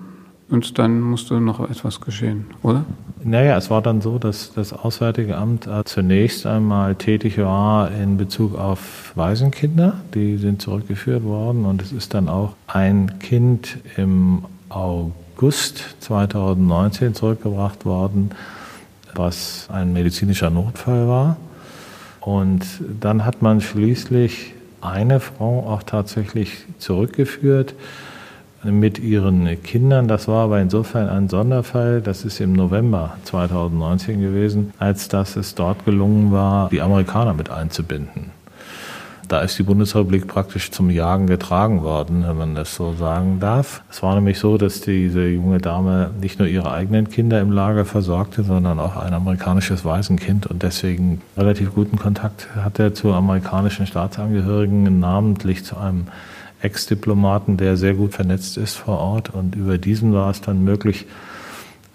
Und 0.50 0.78
dann 0.78 1.00
musste 1.00 1.40
noch 1.40 1.60
etwas 1.68 2.00
geschehen, 2.00 2.46
oder? 2.62 2.84
Naja, 3.22 3.58
es 3.58 3.68
war 3.68 3.82
dann 3.82 4.00
so, 4.00 4.18
dass 4.18 4.52
das 4.54 4.72
Auswärtige 4.72 5.36
Amt 5.36 5.66
äh, 5.66 5.84
zunächst 5.84 6.46
einmal 6.46 6.94
tätig 6.94 7.36
war 7.36 7.90
in 7.90 8.16
Bezug 8.16 8.58
auf 8.58 9.12
Waisenkinder. 9.14 10.00
Die 10.14 10.38
sind 10.38 10.62
zurückgeführt 10.62 11.24
worden 11.24 11.66
und 11.66 11.82
es 11.82 11.92
ist 11.92 12.14
dann 12.14 12.30
auch 12.30 12.54
ein 12.66 13.18
Kind 13.18 13.76
im 13.98 14.44
August 14.70 15.96
2019 16.00 17.14
zurückgebracht 17.14 17.84
worden, 17.84 18.30
was 19.14 19.68
ein 19.70 19.92
medizinischer 19.92 20.48
Notfall 20.48 21.08
war. 21.08 21.36
Und 22.20 22.64
dann 23.00 23.26
hat 23.26 23.42
man 23.42 23.60
schließlich 23.60 24.54
eine 24.80 25.20
Frau 25.20 25.68
auch 25.68 25.82
tatsächlich 25.82 26.64
zurückgeführt 26.78 27.74
mit 28.64 28.98
ihren 28.98 29.62
Kindern. 29.62 30.08
Das 30.08 30.28
war 30.28 30.44
aber 30.44 30.60
insofern 30.60 31.08
ein 31.08 31.28
Sonderfall. 31.28 32.00
Das 32.00 32.24
ist 32.24 32.40
im 32.40 32.52
November 32.52 33.16
2019 33.24 34.20
gewesen, 34.20 34.72
als 34.78 35.08
dass 35.08 35.36
es 35.36 35.54
dort 35.54 35.84
gelungen 35.84 36.32
war, 36.32 36.68
die 36.70 36.80
Amerikaner 36.80 37.34
mit 37.34 37.50
einzubinden. 37.50 38.38
Da 39.28 39.40
ist 39.40 39.58
die 39.58 39.62
Bundesrepublik 39.62 40.26
praktisch 40.26 40.70
zum 40.70 40.88
Jagen 40.88 41.26
getragen 41.26 41.82
worden, 41.82 42.24
wenn 42.26 42.38
man 42.38 42.54
das 42.54 42.74
so 42.74 42.94
sagen 42.94 43.40
darf. 43.40 43.82
Es 43.90 44.02
war 44.02 44.14
nämlich 44.14 44.38
so, 44.38 44.56
dass 44.56 44.80
diese 44.80 45.26
junge 45.26 45.58
Dame 45.58 46.10
nicht 46.18 46.38
nur 46.38 46.48
ihre 46.48 46.72
eigenen 46.72 47.10
Kinder 47.10 47.38
im 47.38 47.52
Lager 47.52 47.84
versorgte, 47.84 48.42
sondern 48.42 48.80
auch 48.80 48.96
ein 48.96 49.12
amerikanisches 49.12 49.84
Waisenkind 49.84 50.46
und 50.46 50.62
deswegen 50.62 51.20
relativ 51.36 51.74
guten 51.74 51.98
Kontakt 51.98 52.48
hatte 52.56 52.94
zu 52.94 53.12
amerikanischen 53.12 53.86
Staatsangehörigen, 53.86 54.98
namentlich 54.98 55.62
zu 55.62 55.76
einem 55.76 56.06
Ex-Diplomaten, 56.60 57.56
der 57.56 57.76
sehr 57.76 57.94
gut 57.94 58.14
vernetzt 58.14 58.56
ist 58.56 58.74
vor 58.74 58.98
Ort. 58.98 59.30
Und 59.30 59.54
über 59.54 59.78
diesen 59.78 60.12
war 60.12 60.30
es 60.30 60.40
dann 60.40 60.64
möglich, 60.64 61.06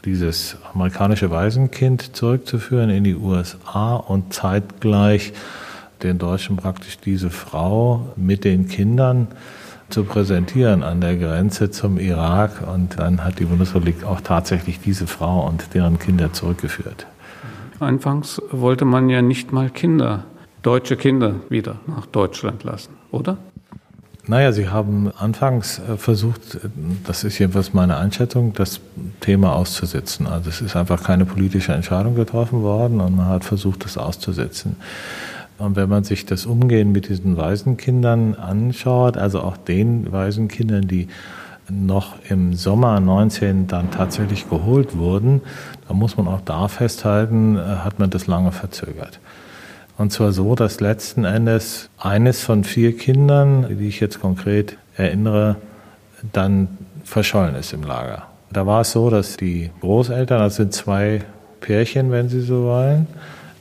dieses 0.05 0.57
amerikanische 0.73 1.31
Waisenkind 1.31 2.15
zurückzuführen 2.15 2.89
in 2.89 3.03
die 3.03 3.15
USA 3.15 3.95
und 3.95 4.33
zeitgleich 4.33 5.33
den 6.01 6.17
Deutschen 6.17 6.57
praktisch 6.57 6.97
diese 6.97 7.29
Frau 7.29 8.13
mit 8.17 8.43
den 8.43 8.67
Kindern 8.67 9.27
zu 9.89 10.03
präsentieren 10.03 10.83
an 10.83 11.01
der 11.01 11.15
Grenze 11.15 11.71
zum 11.71 11.97
Irak. 11.97 12.67
Und 12.67 12.99
dann 12.99 13.23
hat 13.23 13.39
die 13.39 13.45
Bundesrepublik 13.45 14.03
auch 14.03 14.21
tatsächlich 14.21 14.79
diese 14.79 15.07
Frau 15.07 15.47
und 15.47 15.73
deren 15.73 15.99
Kinder 15.99 16.33
zurückgeführt. 16.33 17.05
Anfangs 17.79 18.41
wollte 18.51 18.85
man 18.85 19.09
ja 19.09 19.21
nicht 19.21 19.51
mal 19.51 19.69
Kinder, 19.69 20.25
deutsche 20.61 20.95
Kinder 20.95 21.35
wieder 21.49 21.75
nach 21.87 22.05
Deutschland 22.05 22.63
lassen, 22.63 22.93
oder? 23.11 23.37
Naja, 24.25 24.53
Sie 24.53 24.69
haben 24.69 25.11
anfangs 25.17 25.79
äh, 25.79 25.97
versucht, 25.97 26.55
äh, 26.55 26.69
das 27.05 27.25
ist 27.25 27.39
jedenfalls 27.39 27.73
meine 27.73 27.97
Einschätzung, 27.97 28.53
das 28.53 28.79
Thema 29.19 29.53
auszusetzen. 29.53 30.27
Also 30.27 30.49
es 30.49 30.61
ist 30.61 30.77
einfach 30.77 31.03
keine 31.03 31.25
politische 31.25 31.73
Entscheidung 31.73 32.15
getroffen 32.15 32.61
worden 32.61 33.01
und 33.01 33.17
man 33.17 33.27
hat 33.27 33.43
versucht, 33.43 33.83
das 33.83 33.97
auszusetzen. 33.97 34.77
Und 35.57 35.75
wenn 35.75 35.89
man 35.89 36.05
sich 36.05 36.25
das 36.25 36.45
Umgehen 36.45 36.93
mit 36.93 37.09
diesen 37.09 37.35
Waisenkindern 37.35 38.35
anschaut, 38.35 39.17
also 39.17 39.41
auch 39.41 39.57
den 39.57 40.11
Waisenkindern, 40.11 40.87
die 40.87 41.09
noch 41.69 42.15
im 42.29 42.53
Sommer 42.53 42.99
19 42.99 43.67
dann 43.67 43.91
tatsächlich 43.91 44.49
geholt 44.49 44.97
wurden, 44.97 45.41
da 45.87 45.93
muss 45.93 46.15
man 46.15 46.27
auch 46.27 46.41
da 46.41 46.69
festhalten, 46.69 47.57
äh, 47.57 47.59
hat 47.59 47.99
man 47.99 48.09
das 48.09 48.27
lange 48.27 48.53
verzögert. 48.53 49.19
Und 49.97 50.11
zwar 50.11 50.31
so, 50.31 50.55
dass 50.55 50.79
letzten 50.79 51.23
Endes 51.23 51.89
eines 51.97 52.41
von 52.41 52.63
vier 52.63 52.97
Kindern, 52.97 53.77
die 53.77 53.87
ich 53.87 53.99
jetzt 53.99 54.19
konkret 54.19 54.77
erinnere, 54.95 55.57
dann 56.31 56.67
verschollen 57.03 57.55
ist 57.55 57.73
im 57.73 57.83
Lager. 57.83 58.23
Da 58.51 58.65
war 58.65 58.81
es 58.81 58.91
so, 58.91 59.09
dass 59.09 59.37
die 59.37 59.71
Großeltern, 59.81 60.39
das 60.39 60.55
sind 60.55 60.73
zwei 60.73 61.21
Pärchen, 61.59 62.11
wenn 62.11 62.29
Sie 62.29 62.41
so 62.41 62.63
wollen, 62.65 63.07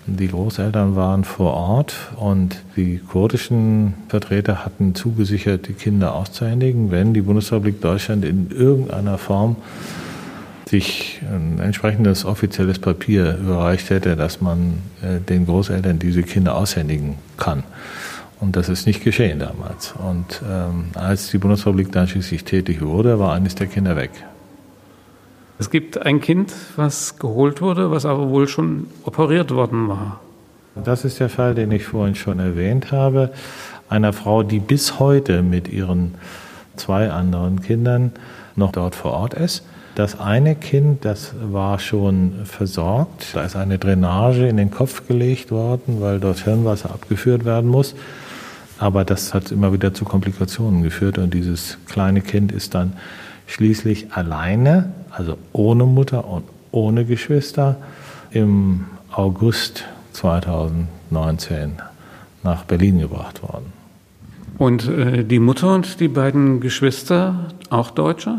die 0.07 0.29
Großeltern 0.29 0.97
waren 0.97 1.23
vor 1.23 1.55
Ort 1.55 1.95
und 2.17 2.57
die 2.77 2.99
kurdischen 2.99 3.95
Vertreter 4.09 4.65
hatten 4.65 4.97
zugesichert, 4.97 5.69
die 5.69 5.75
Kinder 5.75 6.15
auszuhändigen, 6.15 6.91
wenn 6.91 7.15
die 7.15 7.23
Bundesrepublik 7.23 7.81
Deutschland 7.81 8.25
in 8.25 8.51
irgendeiner 8.51 9.17
Form 9.17 9.57
sich 10.69 11.21
ein 11.23 11.59
entsprechendes 11.59 12.25
offizielles 12.25 12.79
Papier 12.79 13.37
überreicht 13.37 13.91
hätte, 13.91 14.17
dass 14.17 14.41
man 14.41 14.79
äh, 15.03 15.21
den 15.21 15.47
Großeltern 15.47 15.99
diese 15.99 16.23
Kinder 16.23 16.57
aushändigen 16.57 17.17
kann. 17.37 17.65
Und 18.41 18.57
das 18.57 18.69
ist 18.69 18.87
nicht 18.87 19.05
geschehen 19.05 19.39
damals. 19.39 19.93
Und 19.93 20.43
ähm, 20.49 20.87
als 20.95 21.31
die 21.31 21.39
Bundesrepublik 21.39 21.93
dann 21.93 22.09
schließlich 22.09 22.45
tätig 22.45 22.83
wurde, 22.83 23.19
war 23.19 23.35
eines 23.35 23.55
der 23.55 23.69
Kinder 23.69 23.97
weg. 23.97 24.11
Es 25.59 25.71
gibt 25.71 26.05
ein 26.05 26.21
Kind, 26.21 26.53
was 26.75 27.19
geholt 27.19 27.61
wurde, 27.61 27.93
was 27.93 28.05
aber 28.05 28.31
wohl 28.31 28.49
schon 28.49 28.89
operiert 29.05 29.53
worden 29.53 29.89
war. 29.89 30.21
Das 30.75 31.05
ist 31.05 31.21
der 31.21 31.29
Fall, 31.29 31.55
den 31.55 31.71
ich 31.71 31.85
vorhin 31.85 32.15
schon 32.15 32.41
erwähnt 32.41 32.91
habe. 32.91 33.31
Einer 33.89 34.13
Frau, 34.13 34.43
die 34.43 34.59
bis 34.59 34.99
heute 34.99 35.43
mit 35.43 35.69
ihren 35.69 36.15
zwei 36.75 37.11
anderen 37.11 37.63
Kindern 37.63 38.11
noch 38.57 38.73
dort 38.73 38.95
vor 38.95 39.13
Ort 39.13 39.35
ist. 39.35 39.65
Das 39.95 40.19
eine 40.19 40.55
Kind, 40.55 41.05
das 41.05 41.35
war 41.43 41.79
schon 41.79 42.33
versorgt. 42.45 43.35
Da 43.35 43.43
ist 43.43 43.57
eine 43.57 43.79
Drainage 43.79 44.47
in 44.49 44.57
den 44.57 44.71
Kopf 44.71 45.07
gelegt 45.07 45.51
worden, 45.51 46.01
weil 46.01 46.19
dort 46.19 46.39
Hirnwasser 46.39 46.91
abgeführt 46.91 47.45
werden 47.45 47.69
muss. 47.69 47.95
Aber 48.79 49.05
das 49.05 49.35
hat 49.35 49.53
immer 49.53 49.73
wieder 49.73 49.93
zu 49.93 50.07
Komplikationen 50.07 50.83
geführt 50.83 51.19
und 51.19 51.35
dieses 51.35 51.77
kleine 51.87 52.23
Kind 52.23 52.53
ist 52.53 52.75
dann 52.75 52.95
schließlich 53.47 54.13
alleine, 54.13 54.93
also 55.11 55.37
ohne 55.53 55.85
Mutter 55.85 56.27
und 56.27 56.45
ohne 56.71 57.05
Geschwister, 57.05 57.77
im 58.31 58.87
August 59.13 59.85
2019 60.15 61.73
nach 62.43 62.65
Berlin 62.65 62.99
gebracht 62.99 63.43
worden. 63.43 63.73
Und 64.57 64.89
äh, 64.89 65.23
die 65.23 65.39
Mutter 65.39 65.75
und 65.75 66.01
die 66.01 66.09
beiden 66.09 66.61
Geschwister, 66.61 67.51
auch 67.69 67.91
Deutsche? 67.91 68.39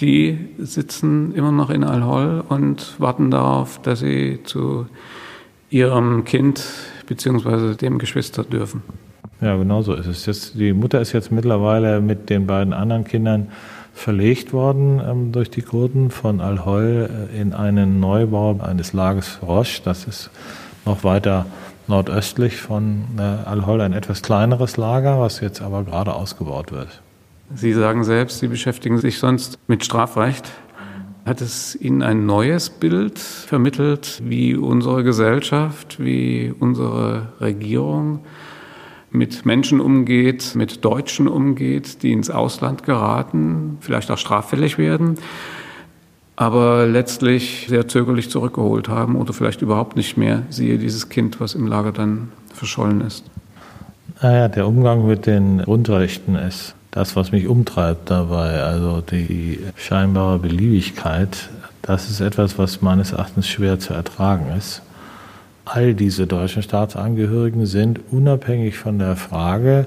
Die 0.00 0.38
sitzen 0.58 1.34
immer 1.34 1.52
noch 1.52 1.70
in 1.70 1.84
Al-Hol 1.84 2.44
und 2.48 2.98
warten 2.98 3.30
darauf, 3.30 3.80
dass 3.82 4.00
sie 4.00 4.40
zu 4.44 4.86
ihrem 5.70 6.24
Kind 6.24 6.64
bzw. 7.06 7.74
dem 7.74 7.98
Geschwister 7.98 8.44
dürfen. 8.44 8.82
Ja, 9.40 9.56
genau 9.56 9.82
so 9.82 9.94
ist 9.94 10.06
es. 10.06 10.26
Jetzt, 10.26 10.54
die 10.58 10.72
Mutter 10.72 11.00
ist 11.00 11.12
jetzt 11.12 11.32
mittlerweile 11.32 12.00
mit 12.00 12.30
den 12.30 12.46
beiden 12.46 12.72
anderen 12.72 13.04
Kindern 13.04 13.48
verlegt 13.92 14.52
worden 14.52 15.00
ähm, 15.04 15.32
durch 15.32 15.50
die 15.50 15.62
Kurden 15.62 16.10
von 16.10 16.40
Al-Hol 16.40 17.28
äh, 17.32 17.40
in 17.40 17.52
einen 17.52 18.00
Neubau 18.00 18.58
eines 18.60 18.92
Lagers 18.92 19.40
Roche. 19.42 19.82
Das 19.84 20.04
ist 20.04 20.30
noch 20.86 21.04
weiter 21.04 21.46
nordöstlich 21.88 22.56
von 22.56 23.04
äh, 23.18 23.22
Al-Hol 23.22 23.80
ein 23.80 23.92
etwas 23.92 24.22
kleineres 24.22 24.76
Lager, 24.76 25.20
was 25.20 25.40
jetzt 25.40 25.60
aber 25.60 25.84
gerade 25.84 26.14
ausgebaut 26.14 26.72
wird. 26.72 27.02
Sie 27.54 27.72
sagen 27.72 28.02
selbst, 28.04 28.38
Sie 28.38 28.48
beschäftigen 28.48 28.98
sich 28.98 29.18
sonst 29.18 29.58
mit 29.66 29.84
Strafrecht. 29.84 30.50
Hat 31.26 31.40
es 31.40 31.76
Ihnen 31.76 32.02
ein 32.02 32.26
neues 32.26 32.70
Bild 32.70 33.18
vermittelt, 33.18 34.22
wie 34.24 34.56
unsere 34.56 35.04
Gesellschaft, 35.04 36.02
wie 36.02 36.52
unsere 36.58 37.32
Regierung 37.40 38.20
mit 39.10 39.44
Menschen 39.44 39.80
umgeht, 39.80 40.54
mit 40.54 40.84
Deutschen 40.84 41.28
umgeht, 41.28 42.02
die 42.02 42.12
ins 42.12 42.30
Ausland 42.30 42.84
geraten, 42.84 43.76
vielleicht 43.80 44.10
auch 44.10 44.18
straffällig 44.18 44.78
werden, 44.78 45.18
aber 46.34 46.86
letztlich 46.86 47.66
sehr 47.68 47.86
zögerlich 47.86 48.30
zurückgeholt 48.30 48.88
haben 48.88 49.16
oder 49.16 49.34
vielleicht 49.34 49.60
überhaupt 49.60 49.96
nicht 49.96 50.16
mehr, 50.16 50.42
siehe 50.48 50.78
dieses 50.78 51.10
Kind, 51.10 51.40
was 51.40 51.54
im 51.54 51.66
Lager 51.66 51.92
dann 51.92 52.32
verschollen 52.54 53.02
ist? 53.02 53.24
Naja, 54.22 54.48
der 54.48 54.66
Umgang 54.66 55.06
mit 55.06 55.26
den 55.26 55.58
Grundrechten 55.58 56.34
ist 56.34 56.74
das, 56.92 57.16
was 57.16 57.32
mich 57.32 57.48
umtreibt 57.48 58.10
dabei, 58.10 58.62
also 58.62 59.00
die 59.00 59.58
scheinbare 59.76 60.38
Beliebigkeit, 60.38 61.48
das 61.80 62.08
ist 62.08 62.20
etwas, 62.20 62.58
was 62.58 62.82
meines 62.82 63.12
Erachtens 63.12 63.48
schwer 63.48 63.80
zu 63.80 63.94
ertragen 63.94 64.54
ist. 64.56 64.82
All 65.64 65.94
diese 65.94 66.26
deutschen 66.26 66.62
Staatsangehörigen 66.62 67.66
sind 67.66 67.98
unabhängig 68.10 68.76
von 68.76 68.98
der 68.98 69.16
Frage, 69.16 69.86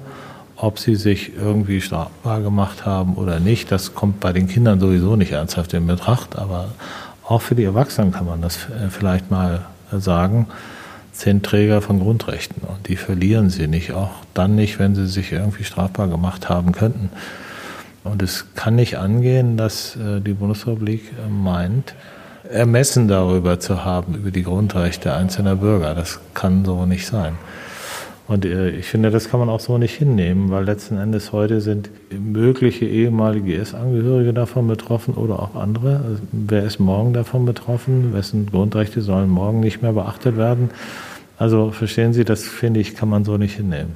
ob 0.58 0.80
sie 0.80 0.96
sich 0.96 1.34
irgendwie 1.38 1.80
strafbar 1.80 2.42
gemacht 2.42 2.86
haben 2.86 3.16
oder 3.16 3.40
nicht. 3.40 3.72
Das 3.72 3.94
kommt 3.94 4.20
bei 4.20 4.34
den 4.34 4.48
Kindern 4.48 4.80
sowieso 4.80 5.16
nicht 5.16 5.32
ernsthaft 5.32 5.74
in 5.74 5.86
Betracht, 5.86 6.38
aber 6.38 6.70
auch 7.28 7.42
für 7.42 7.56
die 7.56 7.66
Erwachsenen 7.66 8.12
kann 8.12 8.26
man 8.26 8.42
das 8.42 8.58
vielleicht 8.90 9.30
mal 9.30 9.66
sagen 9.92 10.48
sind 11.20 11.46
Träger 11.46 11.82
von 11.82 12.00
Grundrechten 12.00 12.64
und 12.64 12.88
die 12.88 12.98
verlieren 12.98 13.50
sie 13.50 13.68
nicht, 13.68 13.94
auch 13.94 14.12
dann 14.34 14.56
nicht, 14.56 14.80
wenn 14.80 14.96
sie 14.96 15.08
sich 15.08 15.32
irgendwie 15.32 15.64
strafbar 15.64 16.08
gemacht 16.08 16.50
haben 16.50 16.74
könnten. 16.74 17.10
Und 18.04 18.22
es 18.22 18.46
kann 18.56 18.76
nicht 18.76 18.98
angehen, 18.98 19.58
dass 19.58 19.96
äh, 19.96 20.22
die 20.22 20.34
Bundesrepublik 20.34 21.12
äh, 21.14 21.30
meint, 21.30 21.96
Ermessen 22.50 23.08
darüber 23.08 23.60
zu 23.60 23.84
haben, 23.84 24.14
über 24.14 24.30
die 24.30 24.44
Grundrechte 24.44 25.14
einzelner 25.14 25.56
Bürger. 25.56 25.96
Das 25.96 26.20
kann 26.36 26.64
so 26.64 26.86
nicht 26.86 27.08
sein. 27.08 27.38
Und 28.28 28.46
äh, 28.46 28.70
ich 28.72 28.88
finde, 28.88 29.12
das 29.12 29.30
kann 29.30 29.40
man 29.40 29.50
auch 29.50 29.60
so 29.60 29.78
nicht 29.78 29.96
hinnehmen, 29.96 30.50
weil 30.50 30.66
letzten 30.66 30.98
Endes 30.98 31.32
heute 31.32 31.62
sind 31.62 31.90
mögliche 32.12 32.86
ehemalige 32.86 33.54
IS-Angehörige 33.56 34.34
davon 34.34 34.68
betroffen 34.68 35.14
oder 35.14 35.40
auch 35.40 35.56
andere. 35.56 35.98
Also, 35.98 36.22
wer 36.32 36.64
ist 36.64 36.80
morgen 36.80 37.14
davon 37.14 37.46
betroffen? 37.46 38.14
Wessen 38.14 38.48
Grundrechte 38.48 39.02
sollen 39.02 39.30
morgen 39.30 39.60
nicht 39.60 39.82
mehr 39.82 39.94
beachtet 39.94 40.38
werden? 40.38 40.72
Also 41.38 41.72
verstehen 41.72 42.14
Sie, 42.14 42.24
das 42.24 42.44
finde 42.44 42.80
ich, 42.80 42.96
kann 42.96 43.10
man 43.10 43.26
so 43.26 43.38
nicht 43.38 43.56
hinnehmen. 43.56 43.96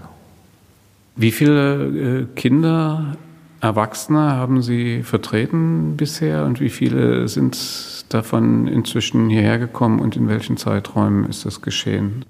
Wie 1.16 1.32
viele 1.32 2.22
äh, 2.22 2.26
Kinder, 2.36 3.18
Erwachsene 3.62 4.20
haben 4.20 4.62
Sie 4.62 5.04
vertreten 5.04 5.98
bisher 5.98 6.46
und 6.46 6.62
wie 6.62 6.70
viele 6.70 7.28
sind 7.28 7.58
davon 8.10 8.68
inzwischen 8.68 9.30
hierher 9.30 9.60
gekommen 9.60 10.00
und 10.00 10.16
in 10.16 10.30
welchen 10.30 10.56
Zeiträumen 10.56 11.26
ist 11.26 11.46
das 11.46 11.62
geschehen? 11.62 12.26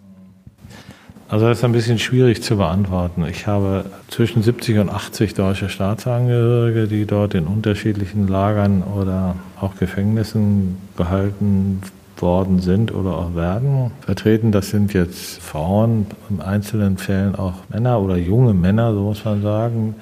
Also 1.30 1.48
das 1.48 1.60
ist 1.60 1.64
ein 1.64 1.74
bisschen 1.74 2.00
schwierig 2.00 2.42
zu 2.42 2.58
beantworten. 2.58 3.24
Ich 3.30 3.46
habe 3.46 3.86
zwischen 4.08 4.42
70 4.42 4.80
und 4.80 4.90
80 4.90 5.36
deutsche 5.36 5.70
Staatsangehörige, 5.70 6.88
die 6.88 7.06
dort 7.06 7.36
in 7.36 7.46
unterschiedlichen 7.46 8.28
Lagern 8.28 8.82
oder 8.82 9.36
auch 9.62 9.76
Gefängnissen 9.76 10.78
gehalten 10.98 11.84
worden 12.18 12.60
sind 12.62 12.92
oder 12.92 13.12
auch 13.12 13.36
werden. 13.36 13.92
Vertreten, 14.02 14.52
das 14.52 14.72
sind 14.72 14.92
jetzt 14.94 15.40
Frauen, 15.40 16.08
in 16.32 16.42
einzelnen 16.42 16.98
Fällen 16.98 17.36
auch 17.36 17.54
Männer 17.70 18.02
oder 18.02 18.18
junge 18.18 18.56
Männer, 18.56 18.92
so 18.96 19.02
muss 19.02 19.24
man 19.24 19.44
sagen, 19.44 19.96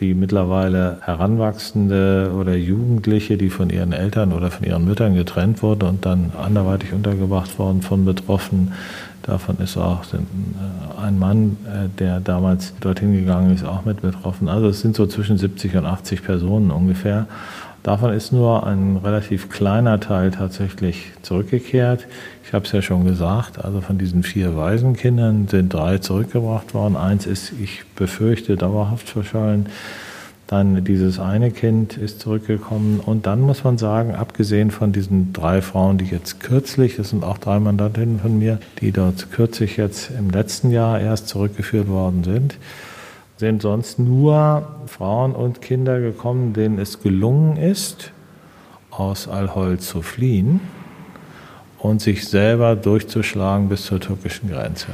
die 0.00 0.14
mittlerweile 0.14 0.98
Heranwachsende 1.02 2.32
oder 2.40 2.56
Jugendliche, 2.56 3.36
die 3.36 3.50
von 3.50 3.68
ihren 3.68 3.92
Eltern 3.92 4.32
oder 4.32 4.50
von 4.50 4.66
ihren 4.66 4.86
Müttern 4.86 5.14
getrennt 5.14 5.62
wurden 5.62 5.88
und 5.88 6.06
dann 6.06 6.32
anderweitig 6.42 6.94
untergebracht 6.94 7.58
worden 7.58 7.82
von 7.82 8.06
Betroffenen, 8.06 8.72
Davon 9.26 9.56
ist 9.58 9.76
auch 9.78 10.02
äh, 10.12 10.18
ein 11.00 11.18
Mann, 11.18 11.56
äh, 11.66 11.88
der 11.98 12.20
damals 12.20 12.74
dorthin 12.80 13.14
gegangen 13.14 13.54
ist, 13.54 13.64
auch 13.64 13.84
mit 13.84 14.02
betroffen. 14.02 14.48
Also 14.48 14.68
es 14.68 14.80
sind 14.80 14.94
so 14.94 15.06
zwischen 15.06 15.38
70 15.38 15.76
und 15.76 15.86
80 15.86 16.22
Personen 16.22 16.70
ungefähr. 16.70 17.26
Davon 17.82 18.12
ist 18.12 18.32
nur 18.32 18.66
ein 18.66 18.96
relativ 18.96 19.50
kleiner 19.50 20.00
Teil 20.00 20.30
tatsächlich 20.30 21.12
zurückgekehrt. 21.22 22.06
Ich 22.46 22.52
habe 22.52 22.64
es 22.64 22.72
ja 22.72 22.82
schon 22.82 23.04
gesagt, 23.04 23.62
also 23.64 23.80
von 23.80 23.98
diesen 23.98 24.22
vier 24.22 24.56
Waisenkindern 24.56 25.48
sind 25.48 25.72
drei 25.72 25.98
zurückgebracht 25.98 26.72
worden. 26.74 26.96
Eins 26.96 27.26
ist, 27.26 27.52
ich 27.52 27.84
befürchte, 27.96 28.56
dauerhaft 28.56 29.08
verschollen. 29.08 29.66
Dann 30.46 30.84
dieses 30.84 31.18
eine 31.18 31.50
Kind 31.50 31.96
ist 31.96 32.20
zurückgekommen. 32.20 33.00
Und 33.00 33.26
dann 33.26 33.40
muss 33.40 33.64
man 33.64 33.78
sagen, 33.78 34.14
abgesehen 34.14 34.70
von 34.70 34.92
diesen 34.92 35.32
drei 35.32 35.62
Frauen, 35.62 35.96
die 35.96 36.04
jetzt 36.04 36.40
kürzlich, 36.40 36.96
das 36.96 37.10
sind 37.10 37.24
auch 37.24 37.38
drei 37.38 37.58
Mandantinnen 37.58 38.20
von 38.20 38.38
mir, 38.38 38.58
die 38.80 38.92
dort 38.92 39.32
kürzlich 39.32 39.78
jetzt 39.78 40.10
im 40.10 40.30
letzten 40.30 40.70
Jahr 40.70 41.00
erst 41.00 41.28
zurückgeführt 41.28 41.88
worden 41.88 42.24
sind, 42.24 42.58
sind 43.38 43.62
sonst 43.62 43.98
nur 43.98 44.68
Frauen 44.86 45.32
und 45.32 45.62
Kinder 45.62 46.00
gekommen, 46.00 46.52
denen 46.52 46.78
es 46.78 47.02
gelungen 47.02 47.56
ist, 47.56 48.12
aus 48.90 49.26
Al-Hol 49.26 49.78
zu 49.78 50.02
fliehen 50.02 50.60
und 51.78 52.00
sich 52.00 52.28
selber 52.28 52.76
durchzuschlagen 52.76 53.68
bis 53.68 53.86
zur 53.86 53.98
türkischen 53.98 54.50
Grenze. 54.50 54.88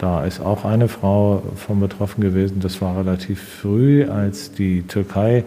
Da 0.00 0.24
ist 0.24 0.40
auch 0.40 0.64
eine 0.64 0.88
Frau 0.88 1.42
von 1.56 1.78
betroffen 1.78 2.22
gewesen. 2.22 2.60
Das 2.60 2.80
war 2.80 2.96
relativ 2.96 3.42
früh, 3.42 4.06
als 4.06 4.50
die 4.50 4.80
Türkei 4.82 5.44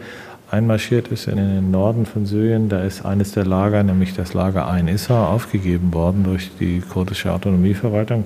einmarschiert 0.51 1.07
ist 1.07 1.27
in 1.27 1.37
den 1.37 1.71
Norden 1.71 2.05
von 2.05 2.27
Syrien. 2.27 2.69
Da 2.69 2.83
ist 2.83 3.03
eines 3.03 3.31
der 3.31 3.45
Lager, 3.45 3.81
nämlich 3.81 4.13
das 4.13 4.35
Lager 4.35 4.67
Ein 4.69 4.87
Issa, 4.87 5.25
aufgegeben 5.25 5.91
worden 5.91 6.23
durch 6.23 6.51
die 6.59 6.81
kurdische 6.81 7.31
Autonomieverwaltung. 7.33 8.25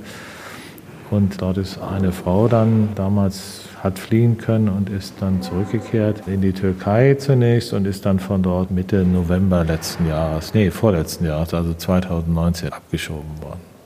Und 1.10 1.42
dort 1.42 1.58
ist 1.58 1.80
eine 1.80 2.12
Frau 2.12 2.50
dann 2.50 2.90
damals 2.96 3.62
hat 3.82 3.98
fliehen 3.98 4.38
können 4.38 4.68
und 4.68 4.90
ist 4.90 5.14
dann 5.22 5.42
zurückgekehrt 5.42 6.28
in 6.28 6.42
die 6.42 6.52
Türkei 6.52 7.14
zunächst 7.14 7.72
und 7.72 7.88
ist 7.88 8.06
dann 8.06 8.20
von 8.20 8.44
dort 8.44 8.70
Mitte 8.70 9.06
November 9.06 9.64
letzten 9.64 10.10
Jahres, 10.10 10.54
nee, 10.54 10.72
vorletzten 10.72 11.26
Jahres, 11.26 11.54
also 11.54 11.74
2019 11.74 12.74
abgeschoben 12.74 13.42
worden. 13.42 13.77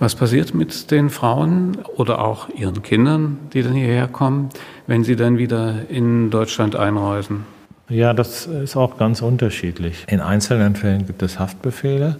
Was 0.00 0.14
passiert 0.14 0.54
mit 0.54 0.90
den 0.90 1.10
Frauen 1.10 1.76
oder 1.96 2.24
auch 2.24 2.48
ihren 2.48 2.82
Kindern, 2.82 3.36
die 3.52 3.62
dann 3.62 3.74
hierher 3.74 4.08
kommen, 4.08 4.48
wenn 4.86 5.04
sie 5.04 5.14
dann 5.14 5.36
wieder 5.36 5.90
in 5.90 6.30
Deutschland 6.30 6.74
einreisen? 6.74 7.44
Ja, 7.90 8.14
das 8.14 8.46
ist 8.46 8.76
auch 8.76 8.96
ganz 8.96 9.20
unterschiedlich. 9.20 10.06
In 10.08 10.20
einzelnen 10.20 10.74
Fällen 10.74 11.06
gibt 11.06 11.22
es 11.22 11.38
Haftbefehle 11.38 12.16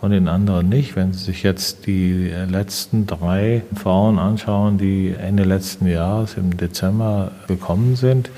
und 0.00 0.10
in 0.10 0.26
anderen 0.26 0.68
nicht. 0.68 0.96
Wenn 0.96 1.12
Sie 1.12 1.26
sich 1.26 1.44
jetzt 1.44 1.86
die 1.86 2.32
letzten 2.50 3.06
drei 3.06 3.62
Frauen 3.76 4.18
anschauen, 4.18 4.76
die 4.76 5.14
Ende 5.16 5.44
letzten 5.44 5.86
Jahres 5.86 6.34
im 6.36 6.56
Dezember 6.56 7.30
gekommen 7.46 7.94
sind, 7.94 8.28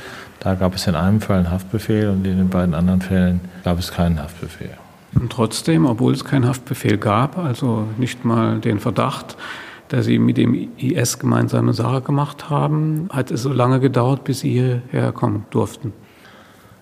da 0.40 0.54
gab 0.54 0.74
es 0.74 0.86
in 0.86 0.96
einem 0.96 1.22
Fall 1.22 1.38
einen 1.38 1.50
Haftbefehl 1.50 2.10
und 2.10 2.26
in 2.26 2.36
den 2.36 2.50
beiden 2.50 2.74
anderen 2.74 3.00
Fällen 3.00 3.40
gab 3.64 3.78
es 3.78 3.90
keinen 3.90 4.22
Haftbefehl. 4.22 4.76
Und 5.18 5.32
trotzdem, 5.32 5.86
obwohl 5.86 6.12
es 6.12 6.24
keinen 6.24 6.46
Haftbefehl 6.46 6.98
gab, 6.98 7.38
also 7.38 7.86
nicht 7.96 8.24
mal 8.24 8.60
den 8.60 8.78
Verdacht, 8.78 9.36
dass 9.88 10.04
sie 10.06 10.18
mit 10.18 10.36
dem 10.36 10.68
IS 10.76 11.18
gemeinsame 11.18 11.72
Sache 11.72 12.00
gemacht 12.02 12.50
haben, 12.50 13.08
hat 13.12 13.30
es 13.30 13.42
so 13.42 13.52
lange 13.52 13.80
gedauert, 13.80 14.24
bis 14.24 14.40
sie 14.40 14.50
hierher 14.50 15.12
kommen 15.12 15.46
durften. 15.50 15.92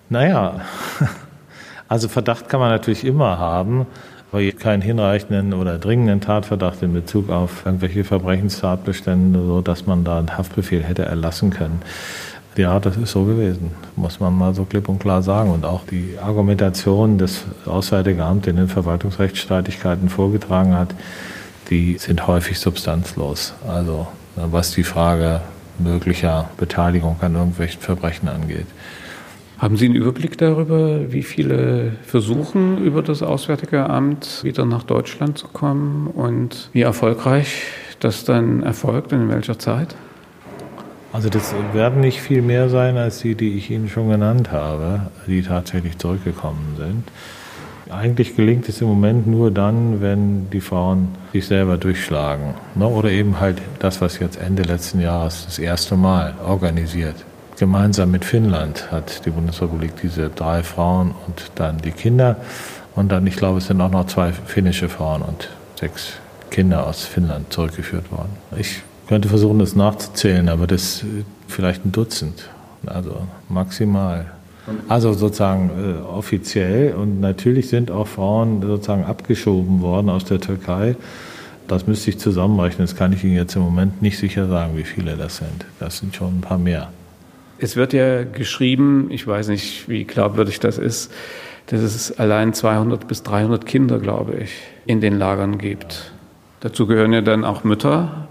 Naja, 0.09 0.61
also 1.87 2.07
Verdacht 2.07 2.49
kann 2.49 2.59
man 2.59 2.69
natürlich 2.69 3.05
immer 3.05 3.39
haben 3.39 3.85
aber 4.35 4.51
keinen 4.51 4.81
hinreichenden 4.81 5.53
oder 5.53 5.77
dringenden 5.77 6.19
Tatverdacht 6.19 6.81
in 6.83 6.93
Bezug 6.93 7.29
auf 7.29 7.65
irgendwelche 7.65 8.03
Verbrechenstatbestände, 8.03 9.39
so 9.39 9.61
dass 9.61 9.85
man 9.85 10.03
da 10.03 10.19
einen 10.19 10.37
Haftbefehl 10.37 10.83
hätte 10.83 11.05
erlassen 11.05 11.51
können. 11.51 11.81
Ja, 12.57 12.79
das 12.79 12.95
ist 12.95 13.11
so 13.11 13.25
gewesen, 13.25 13.71
muss 13.97 14.21
man 14.21 14.37
mal 14.37 14.53
so 14.53 14.63
klipp 14.63 14.87
und 14.87 14.99
klar 14.99 15.21
sagen. 15.21 15.51
Und 15.51 15.65
auch 15.65 15.85
die 15.85 16.17
Argumentation 16.21 17.17
des 17.17 17.43
Auswärtige 17.65 18.23
Amt 18.23 18.47
in 18.47 18.55
den 18.55 18.69
Verwaltungsrechtsstreitigkeiten 18.69 20.07
vorgetragen 20.07 20.73
hat, 20.73 20.95
die 21.69 21.97
sind 21.97 22.27
häufig 22.27 22.59
substanzlos. 22.59 23.53
Also 23.67 24.07
was 24.37 24.71
die 24.71 24.83
Frage 24.83 25.41
möglicher 25.79 26.49
Beteiligung 26.57 27.17
an 27.21 27.35
irgendwelchen 27.35 27.81
Verbrechen 27.81 28.29
angeht. 28.29 28.67
Haben 29.57 29.77
Sie 29.77 29.85
einen 29.85 29.95
Überblick 29.95 30.37
darüber, 30.37 31.11
wie 31.11 31.23
viele 31.23 31.93
versuchen, 32.03 32.77
über 32.77 33.01
das 33.01 33.23
Auswärtige 33.23 33.89
Amt 33.89 34.43
wieder 34.43 34.65
nach 34.65 34.83
Deutschland 34.83 35.37
zu 35.37 35.47
kommen 35.47 36.07
und 36.07 36.69
wie 36.73 36.81
erfolgreich 36.81 37.63
das 37.99 38.25
dann 38.25 38.63
erfolgt 38.63 39.13
und 39.13 39.23
in 39.23 39.29
welcher 39.29 39.57
Zeit? 39.57 39.95
Also 41.15 41.29
das 41.29 41.55
werden 41.71 42.01
nicht 42.01 42.19
viel 42.19 42.41
mehr 42.41 42.67
sein 42.67 42.97
als 42.97 43.19
die, 43.19 43.35
die 43.35 43.53
ich 43.53 43.71
Ihnen 43.71 43.87
schon 43.87 44.09
genannt 44.09 44.51
habe, 44.51 44.99
die 45.25 45.43
tatsächlich 45.43 45.97
zurückgekommen 45.97 46.75
sind. 46.77 47.03
Eigentlich 47.89 48.35
gelingt 48.35 48.67
es 48.67 48.81
im 48.81 48.89
Moment 48.89 49.25
nur 49.25 49.49
dann, 49.49 50.01
wenn 50.01 50.49
die 50.49 50.59
Frauen 50.59 51.07
sich 51.31 51.47
selber 51.47 51.77
durchschlagen. 51.77 52.55
Ne? 52.75 52.85
Oder 52.85 53.11
eben 53.11 53.39
halt 53.39 53.61
das, 53.79 54.01
was 54.01 54.19
jetzt 54.19 54.37
Ende 54.37 54.63
letzten 54.63 54.99
Jahres 54.99 55.45
das 55.45 55.57
erste 55.57 55.95
Mal 55.95 56.33
organisiert 56.45 57.15
Gemeinsam 57.57 58.11
mit 58.11 58.25
Finnland 58.25 58.91
hat 58.91 59.25
die 59.25 59.29
Bundesrepublik 59.29 59.93
diese 60.01 60.29
drei 60.29 60.63
Frauen 60.63 61.15
und 61.25 61.51
dann 61.55 61.77
die 61.77 61.91
Kinder. 61.91 62.35
Und 62.93 63.13
dann, 63.13 63.25
ich 63.25 63.37
glaube, 63.37 63.59
es 63.59 63.67
sind 63.67 63.79
auch 63.79 63.91
noch 63.91 64.07
zwei 64.07 64.33
finnische 64.33 64.89
Frauen 64.89 65.21
und 65.21 65.49
sechs 65.79 66.15
Kinder 66.51 66.85
aus 66.85 67.05
Finnland 67.05 67.53
zurückgeführt 67.53 68.11
worden. 68.11 68.35
Ich 68.57 68.81
könnte 69.07 69.29
versuchen, 69.29 69.59
das 69.59 69.75
nachzuzählen, 69.75 70.49
aber 70.49 70.67
das 70.67 71.05
vielleicht 71.47 71.85
ein 71.85 71.91
Dutzend. 71.91 72.49
Also 72.85 73.27
maximal. 73.49 74.31
Also 74.87 75.13
sozusagen 75.13 75.69
äh, 75.69 76.01
offiziell. 76.07 76.93
Und 76.93 77.19
natürlich 77.19 77.69
sind 77.69 77.91
auch 77.91 78.07
Frauen 78.07 78.61
sozusagen 78.61 79.03
abgeschoben 79.03 79.81
worden 79.81 80.09
aus 80.09 80.25
der 80.25 80.39
Türkei. 80.39 80.95
Das 81.67 81.87
müsste 81.87 82.11
ich 82.11 82.19
zusammenrechnen. 82.19 82.87
Das 82.87 82.95
kann 82.95 83.13
ich 83.13 83.23
Ihnen 83.23 83.35
jetzt 83.35 83.55
im 83.55 83.61
Moment 83.61 84.01
nicht 84.01 84.17
sicher 84.17 84.47
sagen, 84.47 84.77
wie 84.77 84.83
viele 84.83 85.15
das 85.17 85.37
sind. 85.37 85.65
Das 85.79 85.99
sind 85.99 86.15
schon 86.15 86.39
ein 86.39 86.41
paar 86.41 86.57
mehr. 86.57 86.91
Es 87.57 87.75
wird 87.75 87.93
ja 87.93 88.23
geschrieben, 88.23 89.07
ich 89.11 89.25
weiß 89.25 89.47
nicht, 89.47 89.87
wie 89.87 90.03
glaubwürdig 90.03 90.59
das 90.59 90.77
ist, 90.77 91.11
dass 91.67 91.81
es 91.81 92.17
allein 92.19 92.53
200 92.53 93.07
bis 93.07 93.23
300 93.23 93.65
Kinder, 93.65 93.99
glaube 93.99 94.35
ich, 94.35 94.51
in 94.85 94.99
den 95.01 95.17
Lagern 95.17 95.57
gibt. 95.57 96.11
Dazu 96.59 96.85
gehören 96.85 97.13
ja 97.13 97.21
dann 97.21 97.43
auch 97.43 97.63
Mütter. 97.63 98.24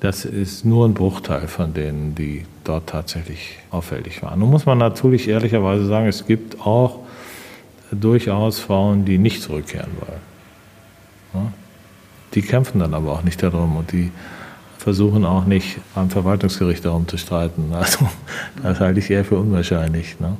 Das 0.00 0.24
ist 0.24 0.64
nur 0.64 0.88
ein 0.88 0.94
Bruchteil 0.94 1.46
von 1.46 1.74
denen, 1.74 2.14
die 2.14 2.46
dort 2.64 2.88
tatsächlich 2.88 3.58
auffällig 3.70 4.22
waren. 4.22 4.40
Nun 4.40 4.50
muss 4.50 4.64
man 4.64 4.78
natürlich 4.78 5.28
ehrlicherweise 5.28 5.86
sagen, 5.86 6.06
es 6.06 6.26
gibt 6.26 6.60
auch 6.60 7.00
durchaus 7.90 8.60
Frauen, 8.60 9.04
die 9.04 9.18
nicht 9.18 9.42
zurückkehren 9.42 9.90
wollen. 10.00 11.52
Die 12.34 12.42
kämpfen 12.42 12.78
dann 12.78 12.94
aber 12.94 13.12
auch 13.12 13.22
nicht 13.22 13.42
darum 13.42 13.76
und 13.76 13.92
die 13.92 14.10
versuchen 14.80 15.26
auch 15.26 15.44
nicht 15.44 15.78
beim 15.94 16.08
Verwaltungsgericht 16.08 16.86
darum 16.86 17.06
zu 17.06 17.18
streiten. 17.18 17.72
Also 17.74 18.08
das 18.62 18.80
halte 18.80 18.98
ich 18.98 19.10
eher 19.10 19.26
für 19.26 19.36
unwahrscheinlich. 19.36 20.18
Ne? 20.20 20.36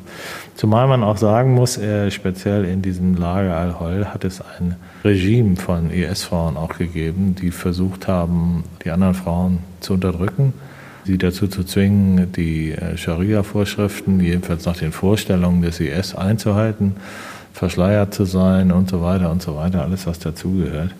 Zumal 0.55 0.89
man 0.89 1.03
auch 1.03 1.19
sagen 1.19 1.53
muss, 1.53 1.77
äh, 1.77 2.11
speziell 2.11 2.65
in 2.65 2.81
diesem 2.81 3.17
Lager 3.17 3.55
Al-Hol 3.55 4.07
hat 4.07 4.25
es 4.25 4.41
ein 4.41 4.77
Regime 5.05 5.57
von 5.57 5.91
IS-Frauen 5.91 6.57
auch 6.57 6.79
gegeben, 6.79 7.35
die 7.35 7.51
versucht 7.51 8.09
haben, 8.09 8.65
die 8.83 8.91
anderen 8.91 9.15
Frauen 9.15 9.59
zu 9.81 9.93
unterdrücken, 9.93 10.55
sie 11.05 11.19
dazu 11.19 11.47
zu 11.47 11.63
zwingen, 11.63 12.33
die 12.33 12.73
äh, 12.73 12.97
Scharia-Vorschriften, 12.97 14.21
jedenfalls 14.21 14.65
nach 14.65 14.77
den 14.77 14.93
Vorstellungen 14.93 15.61
des 15.61 15.81
IS 15.81 16.15
einzuhalten, 16.15 16.97
verschleiert 17.53 18.15
zu 18.15 18.25
sein 18.25 18.73
und 18.73 18.89
so 18.89 19.03
weiter 19.03 19.31
und 19.31 19.43
so 19.43 19.55
weiter, 19.55 19.83
alles 19.83 20.07
was 20.07 20.19
dazugehört. 20.19 20.93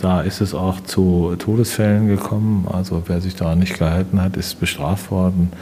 Da 0.00 0.22
ist 0.22 0.40
es 0.40 0.54
auch 0.54 0.80
zu 0.80 1.34
Todesfällen 1.38 2.08
gekommen. 2.08 2.66
Also 2.72 3.02
wer 3.06 3.20
sich 3.20 3.36
daran 3.36 3.58
nicht 3.58 3.78
gehalten 3.78 4.22
hat, 4.22 4.36
ist 4.36 4.58
bestraft 4.58 5.10
worden. 5.10 5.52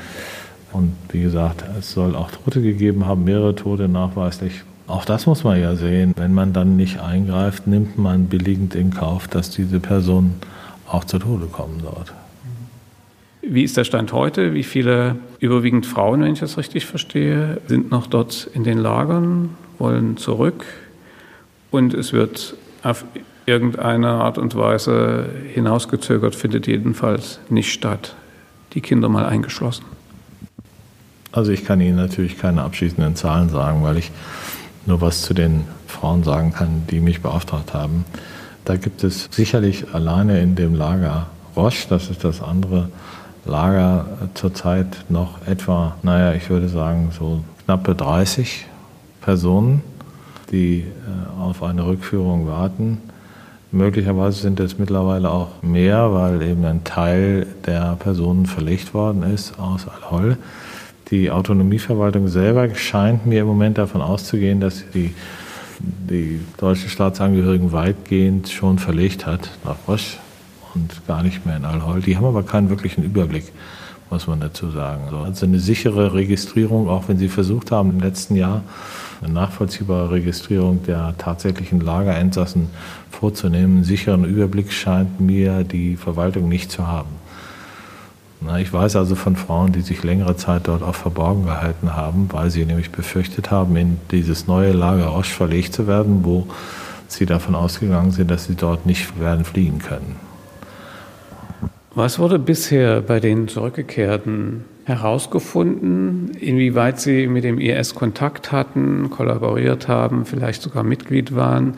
Und 0.73 0.93
wie 1.11 1.23
gesagt, 1.23 1.65
es 1.77 1.93
soll 1.93 2.15
auch 2.15 2.31
Tote 2.31 2.63
gegeben 2.63 3.07
haben, 3.07 3.25
mehrere 3.25 3.57
Tote 3.57 3.89
nachweislich. 3.89 4.63
Auch 4.87 5.05
das 5.05 5.27
muss 5.27 5.43
man 5.43 5.61
ja 5.61 5.75
sehen. 5.75 6.15
Wenn 6.17 6.35
man 6.35 6.53
dann 6.53 6.77
nicht 6.77 7.01
eingreift, 7.01 7.67
nimmt 7.67 7.99
man 7.99 8.27
billigend 8.27 8.77
in 8.77 8.91
Kauf, 8.91 9.27
dass 9.27 9.51
diese 9.51 9.81
Personen 9.81 10.35
auch 10.87 11.05
zu 11.05 11.19
Tode 11.19 11.47
kommen 11.47 11.81
dort. 11.83 12.15
Wie 13.43 13.65
ist 13.65 13.77
der 13.77 13.85
Stand 13.85 14.13
heute? 14.13 14.55
Wie 14.55 14.63
viele, 14.63 15.17
überwiegend 15.41 15.85
Frauen, 15.85 16.23
wenn 16.23 16.33
ich 16.33 16.41
das 16.41 16.59
richtig 16.59 16.87
verstehe, 16.87 17.61
sind 17.67 17.91
noch 17.91 18.07
dort 18.07 18.49
in 18.55 18.63
den 18.63 18.79
Lagern, 18.79 19.51
wollen 19.79 20.17
zurück? 20.17 20.65
Und 21.71 21.93
es 21.93 22.13
wird 22.13 22.57
auf 22.83 23.05
irgendeine 23.49 24.09
Art 24.09 24.37
und 24.37 24.55
Weise 24.55 25.25
hinausgezögert 25.55 26.35
findet 26.35 26.67
jedenfalls 26.67 27.41
nicht 27.49 27.73
statt. 27.73 28.15
Die 28.75 28.83
Kinder 28.83 29.09
mal 29.09 29.25
eingeschlossen. 29.25 29.87
Also 31.33 31.51
ich 31.51 31.65
kann 31.65 31.81
Ihnen 31.81 31.97
natürlich 31.97 32.39
keine 32.39 32.63
abschließenden 32.63 33.17
Zahlen 33.17 33.49
sagen, 33.49 33.83
weil 33.83 33.97
ich 33.97 34.11
nur 34.85 35.01
was 35.01 35.23
zu 35.23 35.33
den 35.33 35.65
Frauen 35.87 36.23
sagen 36.23 36.53
kann, 36.53 36.85
die 36.91 37.01
mich 37.01 37.23
beauftragt 37.23 37.73
haben. 37.73 38.05
Da 38.65 38.77
gibt 38.77 39.03
es 39.03 39.29
sicherlich 39.31 39.95
alleine 39.95 40.41
in 40.41 40.55
dem 40.55 40.75
Lager 40.75 41.29
Roche, 41.57 41.89
das 41.89 42.11
ist 42.11 42.25
das 42.25 42.43
andere 42.43 42.91
Lager 43.47 44.07
zurzeit 44.35 45.05
noch 45.09 45.47
etwa, 45.47 45.97
naja, 46.03 46.35
ich 46.35 46.51
würde 46.51 46.69
sagen 46.69 47.11
so 47.19 47.43
knappe 47.65 47.95
30 47.95 48.67
Personen, 49.23 49.83
die 50.51 50.81
äh, 50.81 51.41
auf 51.41 51.63
eine 51.63 51.87
Rückführung 51.87 52.47
warten. 52.47 52.99
Möglicherweise 53.71 54.41
sind 54.41 54.61
es 54.61 54.79
mittlerweile 54.79 55.31
auch 55.31 55.63
mehr, 55.63 56.15
weil 56.15 56.41
eben 56.43 56.65
ein 56.65 56.85
Teil 56.85 57.47
der 57.67 57.97
Personen 57.99 58.47
verlegt 58.47 58.95
worden 58.95 59.23
ist 59.23 59.59
aus 59.59 59.87
Al-Hol. 59.87 60.39
Die 61.11 61.31
Autonomieverwaltung 61.31 62.29
selber 62.29 62.75
scheint 62.75 63.27
mir 63.27 63.43
im 63.43 63.47
Moment 63.47 63.77
davon 63.77 64.01
auszugehen, 64.01 64.61
dass 64.61 64.85
die, 64.95 65.15
die 65.81 66.41
deutschen 66.57 66.89
Staatsangehörigen 66.89 67.73
weitgehend 67.73 68.49
schon 68.49 68.79
verlegt 68.79 69.27
hat 69.27 69.51
nach 69.65 69.77
Roche 69.87 70.17
und 70.75 71.07
gar 71.07 71.23
nicht 71.23 71.45
mehr 71.45 71.57
in 71.57 71.67
Al-Hol. 71.67 72.01
Die 72.01 72.17
haben 72.17 72.25
aber 72.27 72.45
keinen 72.45 72.71
wirklichen 72.71 73.05
Überblick, 73.05 73.53
muss 74.09 74.27
man 74.27 74.41
dazu 74.41 74.71
sagen. 74.71 75.15
Also 75.27 75.45
eine 75.45 75.61
sichere 75.61 76.15
Registrierung, 76.15 76.89
auch 76.89 77.09
wenn 77.09 77.19
sie 77.19 77.29
versucht 77.29 77.71
haben 77.71 77.91
im 77.91 78.01
letzten 78.01 78.35
Jahr, 78.35 78.63
eine 79.21 79.33
nachvollziehbare 79.33 80.11
Registrierung 80.11 80.83
der 80.85 81.15
tatsächlichen 81.19 81.81
Lagerentsassen 81.81 82.69
vorzunehmen. 83.11 83.77
Einen 83.77 83.85
sicheren 83.85 84.25
Überblick 84.25 84.73
scheint 84.73 85.21
mir 85.21 85.65
die 85.65 85.97
Verwaltung 85.97 86.49
nicht 86.49 86.71
zu 86.71 86.87
haben. 86.87 87.11
Ich 88.61 88.73
weiß 88.73 88.95
also 88.95 89.17
von 89.17 89.35
Frauen, 89.35 89.73
die 89.73 89.81
sich 89.81 90.05
längere 90.05 90.37
Zeit 90.37 90.69
dort 90.69 90.85
auch 90.85 90.95
verborgen 90.95 91.45
gehalten 91.45 91.97
haben, 91.97 92.29
weil 92.31 92.51
sie 92.51 92.65
nämlich 92.65 92.93
befürchtet 92.93 93.51
haben, 93.51 93.75
in 93.77 93.99
dieses 94.13 94.47
neue 94.47 94.71
Lager 94.71 95.07
Roche 95.07 95.35
verlegt 95.35 95.75
zu 95.75 95.89
werden, 95.89 96.25
wo 96.25 96.47
sie 97.09 97.27
davon 97.27 97.57
ausgegangen 97.57 98.13
sind, 98.13 98.31
dass 98.31 98.45
sie 98.45 98.55
dort 98.55 98.87
nicht 98.87 99.19
werden 99.19 99.45
fliehen 99.45 99.81
können. 99.81 100.17
Was 101.97 102.21
wurde 102.21 102.39
bisher 102.39 103.01
bei 103.01 103.19
den 103.19 103.49
Zurückgekehrten 103.49 104.65
herausgefunden, 104.89 106.31
inwieweit 106.41 106.99
sie 106.99 107.27
mit 107.29 107.45
dem 107.45 107.59
IS 107.59 107.95
Kontakt 107.95 108.51
hatten, 108.51 109.11
kollaboriert 109.11 109.87
haben, 109.87 110.25
vielleicht 110.25 110.63
sogar 110.63 110.83
Mitglied 110.83 111.35
waren? 111.35 111.75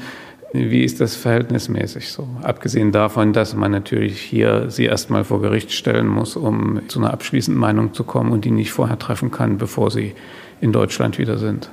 Wie 0.53 0.83
ist 0.83 1.01
das 1.01 1.15
verhältnismäßig 1.15 2.11
so? 2.11 2.27
Abgesehen 2.43 2.91
davon, 2.91 3.33
dass 3.33 3.55
man 3.55 3.71
natürlich 3.71 4.21
hier 4.21 4.71
sie 4.71 4.85
erstmal 4.85 5.25
vor 5.25 5.41
Gericht 5.41 5.73
stellen 5.73 6.09
muss, 6.09 6.37
um 6.37 6.81
zu 6.89 6.99
einer 6.99 7.13
abschließenden 7.13 7.61
Meinung 7.61 7.95
zu 7.95 8.03
kommen 8.03 8.33
und 8.33 8.45
die 8.45 8.51
nicht 8.51 8.73
vorher 8.73 8.99
treffen 8.99 9.31
kann, 9.31 9.59
bevor 9.59 9.91
sie 9.91 10.15
in 10.61 10.73
Deutschland 10.73 11.19
wieder 11.19 11.39
sind. 11.39 11.71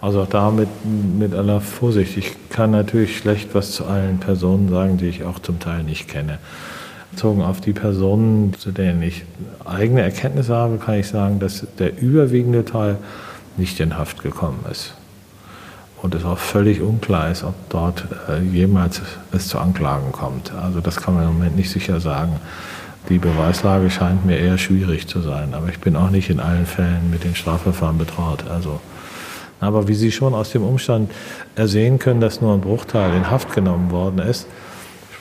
Also 0.00 0.22
auch 0.22 0.28
da 0.28 0.50
mit, 0.50 0.68
mit 1.18 1.34
aller 1.34 1.60
Vorsicht. 1.60 2.16
Ich 2.16 2.36
kann 2.50 2.70
natürlich 2.70 3.16
schlecht 3.16 3.54
was 3.54 3.72
zu 3.72 3.86
allen 3.86 4.18
Personen 4.18 4.68
sagen, 4.68 4.98
die 4.98 5.06
ich 5.06 5.24
auch 5.24 5.38
zum 5.38 5.58
Teil 5.58 5.82
nicht 5.82 6.08
kenne. 6.08 6.38
Bezogen 7.14 7.42
auf 7.42 7.60
die 7.60 7.72
Personen, 7.72 8.54
zu 8.54 8.72
denen 8.72 9.00
ich 9.02 9.24
eigene 9.64 10.02
Erkenntnisse 10.02 10.54
habe, 10.54 10.78
kann 10.78 10.98
ich 10.98 11.06
sagen, 11.06 11.38
dass 11.38 11.64
der 11.78 12.00
überwiegende 12.00 12.64
Teil 12.64 12.96
nicht 13.56 13.78
in 13.78 13.96
Haft 13.96 14.22
gekommen 14.22 14.64
ist. 14.70 14.94
Und 16.02 16.14
es 16.14 16.24
auch 16.24 16.38
völlig 16.38 16.80
unklar 16.80 17.30
ist, 17.30 17.44
ob 17.44 17.54
dort 17.70 18.04
äh, 18.28 18.42
jemals 18.42 19.00
es 19.32 19.46
zu 19.48 19.58
Anklagen 19.58 20.10
kommt. 20.10 20.52
Also 20.52 20.80
das 20.80 20.96
kann 20.96 21.14
man 21.14 21.22
im 21.24 21.34
Moment 21.34 21.56
nicht 21.56 21.70
sicher 21.70 22.00
sagen. 22.00 22.36
Die 23.08 23.18
Beweislage 23.18 23.90
scheint 23.90 24.26
mir 24.26 24.38
eher 24.38 24.58
schwierig 24.58 25.06
zu 25.06 25.20
sein. 25.20 25.54
Aber 25.54 25.68
ich 25.68 25.78
bin 25.78 25.94
auch 25.94 26.10
nicht 26.10 26.30
in 26.30 26.40
allen 26.40 26.66
Fällen 26.66 27.10
mit 27.10 27.22
den 27.22 27.36
Strafverfahren 27.36 27.96
betraut. 27.96 28.44
Also 28.50 28.80
aber 29.60 29.88
wie 29.88 29.94
Sie 29.94 30.12
schon 30.12 30.34
aus 30.34 30.50
dem 30.50 30.62
Umstand 30.62 31.10
ersehen 31.54 31.98
können, 31.98 32.20
dass 32.20 32.40
nur 32.40 32.52
ein 32.52 32.60
Bruchteil 32.60 33.14
in 33.14 33.30
Haft 33.30 33.54
genommen 33.54 33.90
worden 33.90 34.18
ist, 34.18 34.46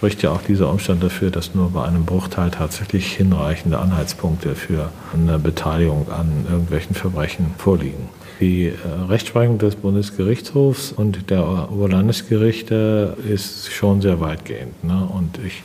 spricht 0.04 0.22
ja 0.22 0.32
auch 0.32 0.42
dieser 0.42 0.70
Umstand 0.70 1.02
dafür, 1.02 1.32
dass 1.32 1.56
nur 1.56 1.70
bei 1.70 1.86
einem 1.86 2.04
Bruchteil 2.04 2.52
tatsächlich 2.52 3.13
hinreichende 3.13 3.80
Anhaltspunkte 3.80 4.54
für 4.54 4.89
eine 5.13 5.39
Beteiligung 5.39 6.12
an 6.12 6.46
irgendwelchen 6.52 6.94
Verbrechen 6.94 7.54
vorliegen. 7.58 8.10
Die 8.42 8.66
äh, 8.66 8.74
Rechtsprechung 9.08 9.60
des 9.60 9.78
Bundesgerichtshofs 9.78 10.92
und 10.92 11.30
der 11.30 11.72
Oberlandesgerichte 11.72 13.16
ist 13.32 13.72
schon 13.72 14.02
sehr 14.02 14.20
weitgehend. 14.20 14.84
Ne? 14.84 15.08
Und 15.10 15.38
ich 15.38 15.63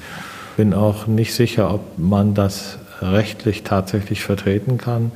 bin 0.56 0.72
auch 0.72 1.08
nicht 1.08 1.34
sicher, 1.34 1.74
ob 1.74 1.98
man 1.98 2.34
das 2.34 2.78
rechtlich 3.02 3.64
tatsächlich 3.64 4.22
vertreten 4.22 4.78
kann 4.78 5.10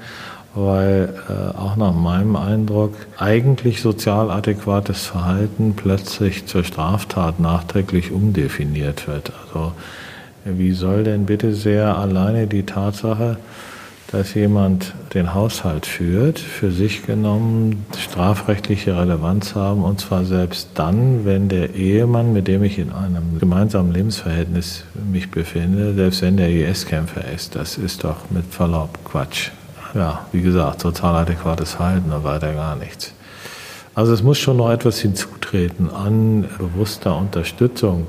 weil 0.54 1.14
äh, 1.28 1.56
auch 1.56 1.76
nach 1.76 1.94
meinem 1.94 2.36
Eindruck 2.36 2.94
eigentlich 3.18 3.80
sozial 3.80 4.30
adäquates 4.30 5.06
Verhalten 5.06 5.74
plötzlich 5.76 6.46
zur 6.46 6.64
Straftat 6.64 7.40
nachträglich 7.40 8.12
umdefiniert 8.12 9.08
wird. 9.08 9.32
Also 9.46 9.72
wie 10.44 10.72
soll 10.72 11.04
denn 11.04 11.26
bitte 11.26 11.54
sehr 11.54 11.96
alleine 11.96 12.46
die 12.46 12.64
Tatsache, 12.64 13.38
dass 14.10 14.34
jemand 14.34 14.92
den 15.14 15.32
Haushalt 15.32 15.86
führt, 15.86 16.38
für 16.38 16.70
sich 16.70 17.06
genommen 17.06 17.86
strafrechtliche 17.96 18.94
Relevanz 18.94 19.54
haben, 19.54 19.82
und 19.82 20.00
zwar 20.00 20.26
selbst 20.26 20.68
dann, 20.74 21.24
wenn 21.24 21.48
der 21.48 21.74
Ehemann, 21.74 22.34
mit 22.34 22.46
dem 22.46 22.62
ich 22.62 22.78
in 22.78 22.92
einem 22.92 23.38
gemeinsamen 23.38 23.90
Lebensverhältnis 23.90 24.84
mich 25.10 25.30
befinde, 25.30 25.94
selbst 25.94 26.20
wenn 26.20 26.36
der 26.36 26.50
IS-Kämpfer 26.50 27.24
ist. 27.34 27.54
Das 27.54 27.78
ist 27.78 28.04
doch 28.04 28.30
mit 28.30 28.44
Verlaub 28.50 28.98
Quatsch 29.04 29.50
ja, 29.94 30.26
wie 30.32 30.42
gesagt, 30.42 30.82
total 30.82 31.16
adäquates 31.16 31.74
Verhalten, 31.74 32.10
da 32.10 32.24
weiter 32.24 32.52
gar 32.54 32.76
nichts. 32.76 33.14
Also 33.94 34.12
es 34.14 34.22
muss 34.22 34.38
schon 34.38 34.56
noch 34.56 34.70
etwas 34.70 34.98
hinzutreten 35.00 35.90
an 35.90 36.48
bewusster 36.56 37.16
Unterstützung 37.16 38.06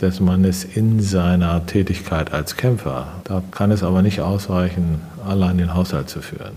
des 0.00 0.20
Mannes 0.20 0.64
in 0.64 1.00
seiner 1.00 1.66
Tätigkeit 1.66 2.32
als 2.32 2.56
Kämpfer. 2.56 3.08
Da 3.24 3.42
kann 3.50 3.70
es 3.70 3.82
aber 3.82 4.02
nicht 4.02 4.20
ausreichen, 4.20 5.00
allein 5.26 5.58
den 5.58 5.74
Haushalt 5.74 6.08
zu 6.08 6.22
führen. 6.22 6.52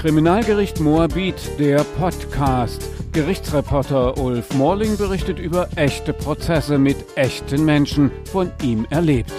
Kriminalgericht 0.00 0.78
Moabit, 0.78 1.58
der 1.58 1.82
Podcast. 1.98 2.95
Gerichtsreporter 3.16 4.18
Ulf 4.18 4.52
Morling 4.52 4.98
berichtet 4.98 5.38
über 5.38 5.70
echte 5.76 6.12
Prozesse 6.12 6.76
mit 6.76 6.98
echten 7.16 7.64
Menschen, 7.64 8.10
von 8.30 8.52
ihm 8.62 8.86
erlebt. 8.90 9.32